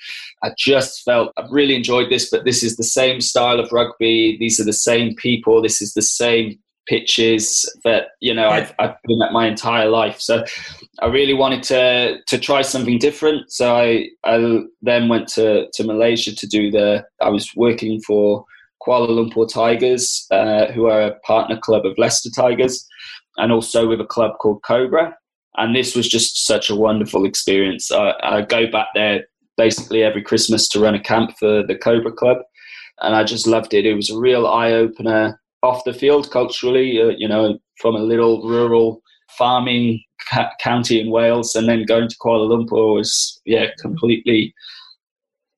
I 0.43 0.51
just 0.57 1.03
felt 1.03 1.31
I've 1.37 1.51
really 1.51 1.75
enjoyed 1.75 2.09
this. 2.09 2.29
But 2.29 2.45
this 2.45 2.63
is 2.63 2.75
the 2.75 2.83
same 2.83 3.21
style 3.21 3.59
of 3.59 3.71
rugby. 3.71 4.37
These 4.39 4.59
are 4.59 4.65
the 4.65 4.73
same 4.73 5.15
people. 5.15 5.61
This 5.61 5.81
is 5.81 5.93
the 5.93 6.01
same 6.01 6.59
pitches 6.87 7.65
that 7.83 8.09
you 8.21 8.33
know 8.33 8.49
I've, 8.49 8.73
I've 8.79 8.95
been 9.05 9.21
at 9.21 9.31
my 9.33 9.47
entire 9.47 9.89
life. 9.89 10.19
So 10.19 10.43
I 11.01 11.07
really 11.07 11.33
wanted 11.33 11.63
to 11.63 12.19
to 12.27 12.37
try 12.37 12.61
something 12.61 12.99
different. 12.99 13.51
So 13.51 13.75
I 13.75 14.09
I 14.23 14.63
then 14.81 15.09
went 15.09 15.27
to 15.29 15.67
to 15.73 15.83
Malaysia 15.83 16.35
to 16.35 16.47
do 16.47 16.71
the. 16.71 17.05
I 17.21 17.29
was 17.29 17.49
working 17.55 18.01
for 18.01 18.45
Kuala 18.85 19.09
Lumpur 19.09 19.51
Tigers, 19.51 20.25
uh, 20.31 20.67
who 20.71 20.85
are 20.85 21.01
a 21.01 21.19
partner 21.19 21.57
club 21.57 21.85
of 21.85 21.97
Leicester 21.97 22.29
Tigers, 22.35 22.85
and 23.37 23.51
also 23.51 23.87
with 23.87 23.99
a 23.99 24.05
club 24.05 24.37
called 24.39 24.61
Cobra. 24.63 25.15
And 25.57 25.75
this 25.75 25.95
was 25.95 26.07
just 26.07 26.45
such 26.45 26.69
a 26.69 26.75
wonderful 26.75 27.25
experience. 27.25 27.91
I, 27.91 28.13
I 28.23 28.41
go 28.41 28.69
back 28.69 28.87
there 28.93 29.25
basically 29.57 30.03
every 30.03 30.21
Christmas 30.21 30.67
to 30.69 30.79
run 30.79 30.95
a 30.95 30.99
camp 30.99 31.31
for 31.39 31.63
the 31.63 31.75
Cobra 31.75 32.11
Club, 32.11 32.37
and 33.01 33.15
I 33.15 33.23
just 33.23 33.47
loved 33.47 33.73
it. 33.73 33.85
It 33.85 33.95
was 33.95 34.09
a 34.09 34.19
real 34.19 34.47
eye 34.47 34.73
opener 34.73 35.39
off 35.63 35.83
the 35.85 35.93
field 35.93 36.29
culturally, 36.31 37.01
uh, 37.01 37.13
you 37.17 37.27
know, 37.27 37.57
from 37.79 37.95
a 37.95 38.03
little 38.03 38.47
rural 38.47 39.01
farming 39.37 40.01
ca- 40.29 40.51
county 40.59 40.99
in 40.99 41.09
Wales, 41.09 41.55
and 41.55 41.67
then 41.67 41.85
going 41.85 42.09
to 42.09 42.15
Kuala 42.17 42.49
Lumpur 42.49 42.95
was 42.95 43.41
yeah 43.45 43.67
completely 43.79 44.53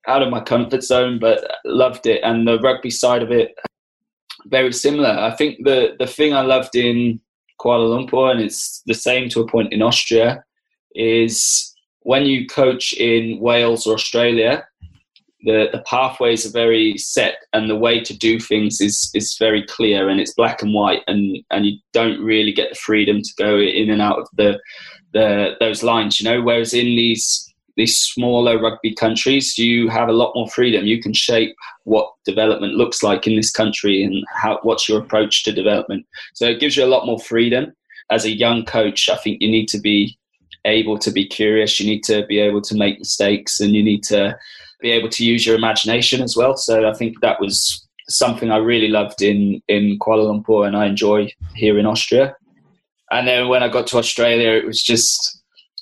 out 0.08 0.22
of 0.22 0.30
my 0.30 0.42
comfort 0.42 0.84
zone, 0.84 1.20
but 1.20 1.46
loved 1.66 2.08
it. 2.08 2.22
And 2.24 2.48
the 2.48 2.60
rugby 2.60 2.90
side 2.90 3.22
of 3.22 3.32
it, 3.32 3.56
very 4.46 4.72
similar. 4.72 5.10
I 5.10 5.36
think 5.36 5.64
the 5.64 5.96
the 6.00 6.08
thing 6.08 6.34
I 6.34 6.42
loved 6.42 6.76
in 6.76 7.20
Kuala 7.60 7.88
Lumpur, 7.90 8.32
and 8.32 8.42
it's 8.42 8.82
the 8.86 8.94
same 8.94 9.30
to 9.30 9.42
a 9.42 9.48
point 9.48 9.74
in 9.74 9.82
Austria, 9.82 10.44
is 10.96 11.74
when 12.02 12.26
you 12.26 12.48
coach 12.48 12.94
in 12.94 13.40
Wales 13.40 13.86
or 13.86 13.94
Australia, 13.96 14.66
the, 15.42 15.68
the 15.72 15.84
pathways 15.86 16.46
are 16.46 16.52
very 16.52 16.98
set 16.98 17.38
and 17.54 17.70
the 17.70 17.76
way 17.76 18.00
to 18.00 18.18
do 18.18 18.40
things 18.40 18.82
is, 18.82 19.12
is 19.14 19.38
very 19.38 19.64
clear 19.66 20.10
and 20.10 20.20
it's 20.20 20.34
black 20.34 20.62
and 20.62 20.74
white 20.74 21.02
and, 21.08 21.38
and 21.52 21.66
you 21.66 21.78
don't 21.94 22.20
really 22.22 22.52
get 22.52 22.70
the 22.70 22.76
freedom 22.76 23.22
to 23.22 23.34
go 23.38 23.58
in 23.58 23.90
and 23.90 24.02
out 24.02 24.20
of 24.20 24.28
the, 24.36 24.60
the 25.14 25.56
those 25.60 25.84
lines, 25.84 26.20
you 26.20 26.30
know, 26.30 26.42
whereas 26.42 26.74
in 26.74 26.86
these 26.86 27.54
these 27.78 27.98
smaller 27.98 28.60
rugby 28.60 28.94
countries, 28.94 29.58
you 29.58 29.88
have 29.88 30.10
a 30.10 30.14
lot 30.14 30.34
more 30.36 30.50
freedom. 30.50 30.86
You 30.86 31.02
can 31.02 31.14
shape 31.14 31.56
what 31.84 32.12
development 32.26 32.74
looks 32.74 33.04
like 33.04 33.28
in 33.28 33.36
this 33.36 33.52
country 33.52 34.04
and 34.04 34.26
how 34.36 34.60
what's 34.64 34.90
your 34.90 35.00
approach 35.00 35.44
to 35.44 35.52
development. 35.54 36.06
So 36.34 36.48
it 36.48 36.60
gives 36.60 36.76
you 36.76 36.84
a 36.84 36.94
lot 36.94 37.06
more 37.06 37.20
freedom. 37.20 37.72
As 38.10 38.26
a 38.26 38.32
young 38.32 38.66
coach, 38.66 39.10
I 39.10 39.18
think 39.18 39.42
you 39.42 39.50
need 39.50 39.68
to 39.70 39.80
be 39.80 40.18
able 40.66 40.98
to 40.98 41.12
be 41.12 41.26
curious. 41.26 41.80
You 41.80 41.90
need 41.90 42.04
to 42.06 42.26
be 42.26 42.40
able 42.40 42.62
to 42.62 42.76
make 42.76 43.00
mistakes, 43.00 43.60
and 43.60 43.76
you 43.76 43.84
need 43.84 44.04
to 44.06 44.38
be 44.82 44.92
able 44.92 45.10
to 45.10 45.26
use 45.26 45.46
your 45.46 45.56
imagination 45.56 46.22
as 46.22 46.36
well. 46.36 46.58
So 46.58 46.90
I 46.90 46.94
think 46.94 47.22
that 47.22 47.40
was 47.40 47.88
something 48.10 48.52
I 48.52 48.58
really 48.58 48.88
loved 48.88 49.22
in 49.22 49.62
in 49.68 50.00
Kuala 50.00 50.26
Lumpur, 50.26 50.66
and 50.66 50.76
I 50.76 50.88
enjoy 50.88 51.32
here 51.56 51.78
in 51.78 51.86
Austria. 51.86 52.36
And 53.12 53.28
then 53.28 53.48
when 53.48 53.64
I 53.64 53.70
got 53.70 53.88
to 53.88 53.98
Australia, 53.98 54.52
it 54.52 54.66
was 54.66 54.82
just 54.82 55.37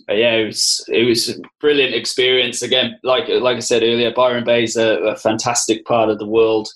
yeah, 0.10 0.36
it 0.36 0.46
was 0.46 0.86
it 0.88 1.04
was 1.04 1.30
a 1.30 1.42
brilliant 1.60 1.96
experience. 1.96 2.62
Again, 2.62 2.98
like 3.04 3.28
like 3.28 3.58
I 3.58 3.62
said 3.62 3.84
earlier, 3.84 4.12
Byron 4.14 4.44
Bay 4.44 4.64
is 4.64 4.76
a, 4.76 4.98
a 5.00 5.16
fantastic 5.16 5.86
part 5.86 6.10
of 6.10 6.20
the 6.20 6.28
world. 6.28 6.68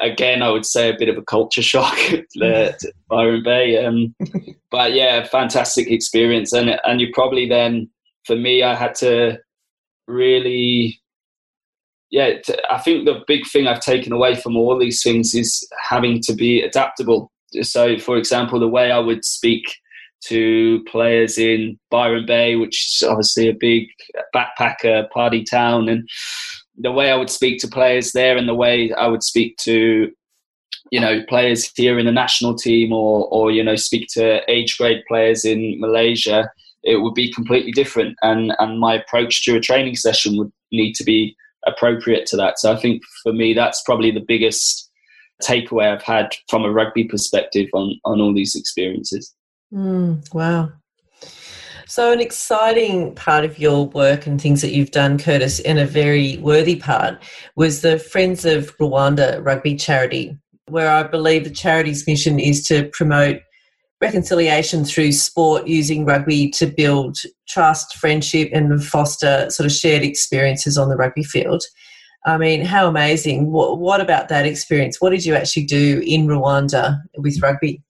Again, 0.00 0.42
I 0.42 0.50
would 0.50 0.66
say 0.66 0.88
a 0.88 0.96
bit 0.98 1.08
of 1.08 1.16
a 1.16 1.22
culture 1.22 1.62
shock 1.72 1.96
to 1.96 2.92
Byron 3.08 3.42
Bay, 3.42 3.84
um, 3.84 4.14
but 4.70 4.94
yeah, 4.94 5.24
fantastic 5.24 5.90
experience. 5.90 6.52
And 6.52 6.78
and 6.84 7.00
you 7.00 7.10
probably 7.12 7.48
then 7.48 7.88
for 8.24 8.36
me, 8.36 8.62
I 8.62 8.74
had 8.74 8.94
to 8.96 9.38
really 10.08 11.00
yeah, 12.10 12.34
I 12.70 12.78
think 12.78 13.06
the 13.06 13.22
big 13.26 13.46
thing 13.46 13.66
I've 13.66 13.80
taken 13.80 14.12
away 14.12 14.36
from 14.36 14.54
all 14.54 14.78
these 14.78 15.02
things 15.02 15.34
is 15.34 15.66
having 15.80 16.20
to 16.24 16.34
be 16.34 16.60
adaptable. 16.60 17.32
So, 17.62 17.98
for 17.98 18.18
example, 18.18 18.60
the 18.60 18.68
way 18.68 18.92
I 18.92 18.98
would 18.98 19.24
speak 19.24 19.64
to 20.28 20.84
players 20.84 21.38
in 21.38 21.78
Byron 21.90 22.26
Bay, 22.26 22.56
which 22.56 22.76
is 23.02 23.08
obviously 23.08 23.48
a 23.48 23.54
big 23.54 23.88
backpacker 24.34 25.10
party 25.10 25.44
town, 25.44 25.88
and 25.88 26.08
the 26.76 26.92
way 26.92 27.10
I 27.10 27.16
would 27.16 27.30
speak 27.30 27.60
to 27.60 27.68
players 27.68 28.12
there, 28.12 28.36
and 28.36 28.48
the 28.48 28.54
way 28.54 28.92
I 28.92 29.06
would 29.08 29.22
speak 29.22 29.56
to 29.58 30.10
you 30.90 31.00
know 31.00 31.22
players 31.28 31.70
here 31.74 31.98
in 31.98 32.06
the 32.06 32.12
national 32.12 32.54
team, 32.54 32.92
or 32.92 33.28
or 33.28 33.50
you 33.50 33.62
know 33.62 33.76
speak 33.76 34.08
to 34.12 34.40
age 34.50 34.76
grade 34.78 35.02
players 35.08 35.44
in 35.44 35.80
Malaysia, 35.80 36.50
it 36.82 36.96
would 36.96 37.14
be 37.14 37.32
completely 37.32 37.72
different, 37.72 38.16
and 38.22 38.52
and 38.58 38.78
my 38.78 38.94
approach 38.94 39.44
to 39.44 39.56
a 39.56 39.60
training 39.60 39.96
session 39.96 40.36
would 40.38 40.52
need 40.70 40.94
to 40.94 41.04
be 41.04 41.36
appropriate 41.66 42.26
to 42.26 42.36
that. 42.36 42.58
So 42.58 42.72
I 42.72 42.76
think 42.76 43.02
for 43.22 43.32
me, 43.32 43.54
that's 43.54 43.82
probably 43.82 44.10
the 44.10 44.24
biggest 44.26 44.90
takeaway 45.42 45.92
I've 45.92 46.02
had 46.02 46.34
from 46.48 46.64
a 46.64 46.72
rugby 46.72 47.04
perspective 47.04 47.68
on, 47.72 47.98
on 48.04 48.20
all 48.20 48.34
these 48.34 48.54
experiences. 48.54 49.34
Mm, 49.72 50.32
wow. 50.34 50.70
So, 51.86 52.12
an 52.12 52.20
exciting 52.20 53.14
part 53.14 53.44
of 53.44 53.58
your 53.58 53.86
work 53.86 54.26
and 54.26 54.40
things 54.40 54.62
that 54.62 54.72
you've 54.72 54.92
done, 54.92 55.18
Curtis, 55.18 55.60
and 55.60 55.78
a 55.78 55.86
very 55.86 56.38
worthy 56.38 56.76
part 56.76 57.22
was 57.56 57.82
the 57.82 57.98
Friends 57.98 58.44
of 58.44 58.76
Rwanda 58.78 59.44
rugby 59.44 59.74
charity, 59.76 60.36
where 60.68 60.90
I 60.90 61.02
believe 61.02 61.44
the 61.44 61.50
charity's 61.50 62.06
mission 62.06 62.38
is 62.38 62.64
to 62.68 62.88
promote 62.92 63.40
reconciliation 64.00 64.84
through 64.84 65.12
sport 65.12 65.66
using 65.66 66.04
rugby 66.04 66.50
to 66.50 66.66
build 66.66 67.18
trust, 67.48 67.96
friendship, 67.96 68.50
and 68.52 68.84
foster 68.84 69.48
sort 69.50 69.66
of 69.66 69.72
shared 69.72 70.02
experiences 70.02 70.76
on 70.76 70.88
the 70.88 70.96
rugby 70.96 71.22
field. 71.22 71.62
I 72.24 72.38
mean, 72.38 72.64
how 72.64 72.88
amazing. 72.88 73.50
What, 73.52 73.78
what 73.78 74.00
about 74.00 74.28
that 74.28 74.46
experience? 74.46 75.00
What 75.00 75.10
did 75.10 75.24
you 75.24 75.34
actually 75.34 75.66
do 75.66 76.02
in 76.06 76.26
Rwanda 76.26 77.00
with 77.16 77.40
rugby? 77.42 77.82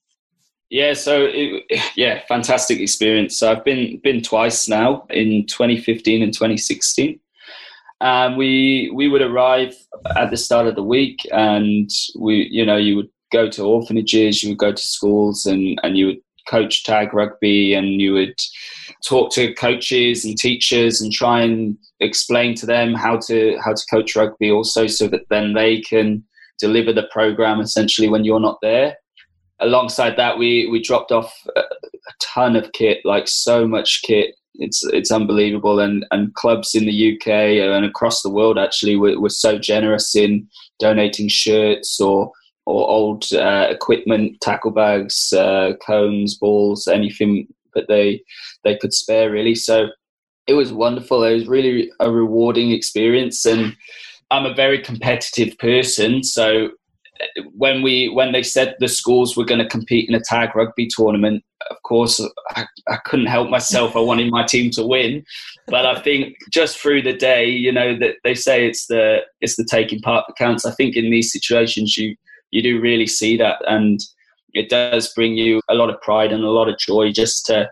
Yeah, 0.72 0.94
so 0.94 1.28
it, 1.30 1.64
yeah, 1.96 2.22
fantastic 2.26 2.80
experience. 2.80 3.38
So 3.38 3.52
I've 3.52 3.64
been 3.64 4.00
been 4.02 4.22
twice 4.22 4.68
now 4.68 5.06
in 5.10 5.46
2015 5.46 6.22
and 6.22 6.32
2016. 6.32 7.20
Um, 8.00 8.36
we 8.36 8.90
we 8.94 9.06
would 9.06 9.22
arrive 9.22 9.76
at 10.16 10.30
the 10.30 10.36
start 10.36 10.66
of 10.66 10.74
the 10.74 10.82
week, 10.82 11.20
and 11.30 11.90
we 12.18 12.48
you 12.50 12.64
know 12.64 12.78
you 12.78 12.96
would 12.96 13.10
go 13.30 13.50
to 13.50 13.62
orphanages, 13.62 14.42
you 14.42 14.48
would 14.48 14.58
go 14.58 14.72
to 14.72 14.82
schools, 14.82 15.44
and 15.44 15.78
and 15.82 15.98
you 15.98 16.06
would 16.06 16.20
coach 16.48 16.84
tag 16.84 17.12
rugby, 17.12 17.74
and 17.74 18.00
you 18.00 18.14
would 18.14 18.38
talk 19.06 19.30
to 19.32 19.52
coaches 19.54 20.24
and 20.24 20.38
teachers 20.38 21.02
and 21.02 21.12
try 21.12 21.42
and 21.42 21.76
explain 22.00 22.54
to 22.54 22.64
them 22.64 22.94
how 22.94 23.18
to 23.18 23.58
how 23.62 23.74
to 23.74 23.84
coach 23.90 24.16
rugby 24.16 24.50
also 24.50 24.86
so 24.86 25.06
that 25.06 25.28
then 25.28 25.52
they 25.52 25.82
can 25.82 26.24
deliver 26.58 26.94
the 26.94 27.08
program 27.12 27.60
essentially 27.60 28.08
when 28.08 28.24
you're 28.24 28.40
not 28.40 28.58
there 28.62 28.96
alongside 29.62 30.16
that 30.16 30.38
we 30.38 30.66
we 30.70 30.82
dropped 30.82 31.12
off 31.12 31.32
a, 31.56 31.62
ton 32.20 32.56
of 32.56 32.70
kit 32.72 32.98
like 33.04 33.26
so 33.26 33.66
much 33.66 34.02
kit 34.02 34.34
it's 34.56 34.84
it's 34.86 35.10
unbelievable 35.10 35.80
and 35.80 36.04
and 36.10 36.34
clubs 36.34 36.74
in 36.74 36.84
the 36.84 37.14
UK 37.14 37.28
and 37.28 37.84
across 37.84 38.22
the 38.22 38.30
world 38.30 38.58
actually 38.58 38.96
were, 38.96 39.18
were 39.18 39.30
so 39.30 39.58
generous 39.58 40.14
in 40.14 40.46
donating 40.78 41.28
shirts 41.28 42.00
or 42.00 42.32
or 42.66 42.88
old 42.88 43.32
uh, 43.32 43.66
equipment, 43.70 44.40
tackle 44.40 44.70
bags, 44.70 45.32
uh, 45.32 45.72
cones, 45.84 46.36
balls, 46.36 46.86
anything 46.86 47.48
that 47.74 47.88
they 47.88 48.22
they 48.64 48.76
could 48.76 48.92
spare 48.92 49.30
really. 49.30 49.54
So 49.54 49.88
it 50.46 50.54
was 50.54 50.72
wonderful. 50.72 51.24
It 51.24 51.34
was 51.34 51.48
really 51.48 51.90
a 52.00 52.10
rewarding 52.10 52.70
experience, 52.70 53.44
and 53.44 53.76
I'm 54.30 54.46
a 54.46 54.54
very 54.54 54.78
competitive 54.78 55.56
person. 55.58 56.22
So 56.22 56.70
when 57.54 57.82
we 57.82 58.08
when 58.08 58.32
they 58.32 58.42
said 58.42 58.74
the 58.78 58.88
schools 58.88 59.36
were 59.36 59.44
going 59.44 59.60
to 59.60 59.68
compete 59.68 60.08
in 60.08 60.14
a 60.14 60.20
tag 60.20 60.54
rugby 60.54 60.88
tournament, 60.88 61.44
of 61.70 61.76
course 61.82 62.20
I, 62.56 62.66
I 62.88 62.96
couldn't 63.04 63.26
help 63.26 63.50
myself. 63.50 63.96
I 63.96 64.00
wanted 64.00 64.30
my 64.30 64.44
team 64.44 64.70
to 64.72 64.86
win, 64.86 65.24
but 65.66 65.86
I 65.86 66.00
think 66.00 66.36
just 66.50 66.78
through 66.78 67.02
the 67.02 67.12
day, 67.12 67.46
you 67.46 67.72
know 67.72 67.96
that 67.98 68.16
they 68.24 68.34
say 68.34 68.66
it's 68.66 68.86
the 68.86 69.20
it's 69.40 69.56
the 69.56 69.64
taking 69.64 70.00
part 70.00 70.24
that 70.26 70.36
counts. 70.36 70.64
I 70.64 70.72
think 70.72 70.96
in 70.96 71.10
these 71.10 71.32
situations 71.32 71.96
you 71.96 72.16
you 72.50 72.62
do 72.62 72.80
really 72.80 73.06
see 73.06 73.36
that, 73.36 73.58
and 73.66 74.00
it 74.52 74.68
does 74.68 75.12
bring 75.14 75.36
you 75.36 75.60
a 75.68 75.74
lot 75.74 75.90
of 75.90 76.00
pride 76.00 76.32
and 76.32 76.44
a 76.44 76.50
lot 76.50 76.68
of 76.68 76.78
joy 76.78 77.10
just 77.12 77.46
to 77.46 77.68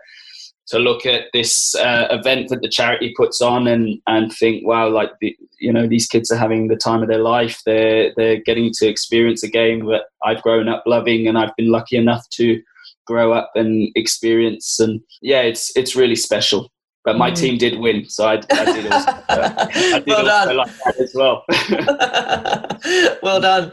to 0.71 0.79
look 0.79 1.05
at 1.05 1.25
this 1.33 1.75
uh, 1.75 2.07
event 2.09 2.49
that 2.49 2.61
the 2.61 2.69
charity 2.69 3.13
puts 3.15 3.41
on 3.41 3.67
and 3.67 4.01
and 4.07 4.33
think, 4.33 4.65
wow, 4.65 4.89
like 4.89 5.11
the, 5.21 5.35
you 5.59 5.71
know 5.71 5.87
these 5.87 6.07
kids 6.07 6.31
are 6.31 6.37
having 6.37 6.67
the 6.67 6.75
time 6.75 7.01
of 7.01 7.09
their 7.09 7.19
life. 7.19 7.61
They're 7.65 8.11
they're 8.17 8.41
getting 8.41 8.71
to 8.75 8.87
experience 8.87 9.43
a 9.43 9.49
game 9.49 9.85
that 9.87 10.03
I've 10.23 10.41
grown 10.41 10.67
up 10.67 10.83
loving, 10.85 11.27
and 11.27 11.37
I've 11.37 11.55
been 11.57 11.71
lucky 11.71 11.97
enough 11.97 12.27
to 12.31 12.61
grow 13.05 13.33
up 13.33 13.51
and 13.55 13.89
experience. 13.95 14.79
And 14.79 15.01
yeah, 15.21 15.41
it's 15.41 15.75
it's 15.75 15.95
really 15.95 16.15
special. 16.15 16.71
But 17.03 17.17
my 17.17 17.31
mm. 17.31 17.35
team 17.35 17.57
did 17.57 17.79
win, 17.79 18.07
so 18.07 18.25
I, 18.25 18.41
I 18.51 18.65
did 18.65 18.91
also, 18.91 19.11
uh, 19.29 19.67
I 19.69 19.99
did 19.99 20.07
well 20.07 20.29
also 20.29 20.53
like 20.53 20.71
that 20.85 20.99
as 20.99 21.13
well. 21.15 21.43
well 23.23 23.41
done. 23.41 23.71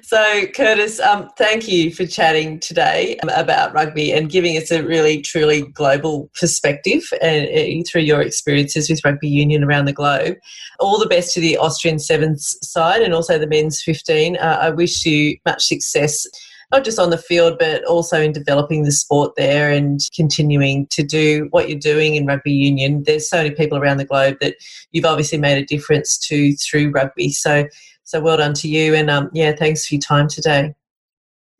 so, 0.02 0.46
Curtis, 0.48 0.98
um, 0.98 1.28
thank 1.38 1.68
you 1.68 1.94
for 1.94 2.04
chatting 2.04 2.58
today 2.58 3.16
about 3.22 3.72
rugby 3.72 4.12
and 4.12 4.28
giving 4.28 4.56
us 4.56 4.72
a 4.72 4.82
really, 4.82 5.22
truly 5.22 5.62
global 5.62 6.28
perspective 6.38 7.02
and, 7.22 7.46
uh, 7.46 7.82
through 7.88 8.02
your 8.02 8.20
experiences 8.20 8.90
with 8.90 9.04
rugby 9.04 9.28
union 9.28 9.62
around 9.62 9.84
the 9.84 9.92
globe. 9.92 10.36
All 10.80 10.98
the 10.98 11.06
best 11.06 11.32
to 11.34 11.40
the 11.40 11.56
Austrian 11.56 12.00
Sevens 12.00 12.56
side 12.62 13.02
and 13.02 13.14
also 13.14 13.38
the 13.38 13.46
men's 13.46 13.82
15. 13.82 14.36
Uh, 14.36 14.58
I 14.60 14.70
wish 14.70 15.06
you 15.06 15.36
much 15.46 15.62
success 15.62 16.26
not 16.72 16.84
just 16.84 16.98
on 16.98 17.10
the 17.10 17.18
field, 17.18 17.56
but 17.58 17.84
also 17.84 18.20
in 18.20 18.32
developing 18.32 18.84
the 18.84 18.92
sport 18.92 19.34
there 19.36 19.70
and 19.70 20.00
continuing 20.14 20.86
to 20.88 21.02
do 21.02 21.48
what 21.50 21.68
you're 21.68 21.78
doing 21.78 22.14
in 22.14 22.26
rugby 22.26 22.52
union. 22.52 23.02
There's 23.04 23.28
so 23.28 23.38
many 23.38 23.50
people 23.50 23.78
around 23.78 23.96
the 23.96 24.04
globe 24.04 24.38
that 24.40 24.56
you've 24.92 25.04
obviously 25.04 25.38
made 25.38 25.58
a 25.58 25.66
difference 25.66 26.18
to 26.28 26.54
through 26.56 26.90
rugby. 26.90 27.30
So, 27.30 27.66
so 28.04 28.20
well 28.20 28.36
done 28.36 28.54
to 28.54 28.68
you. 28.68 28.94
And 28.94 29.10
um, 29.10 29.30
yeah, 29.32 29.52
thanks 29.52 29.86
for 29.86 29.94
your 29.94 30.02
time 30.02 30.28
today. 30.28 30.74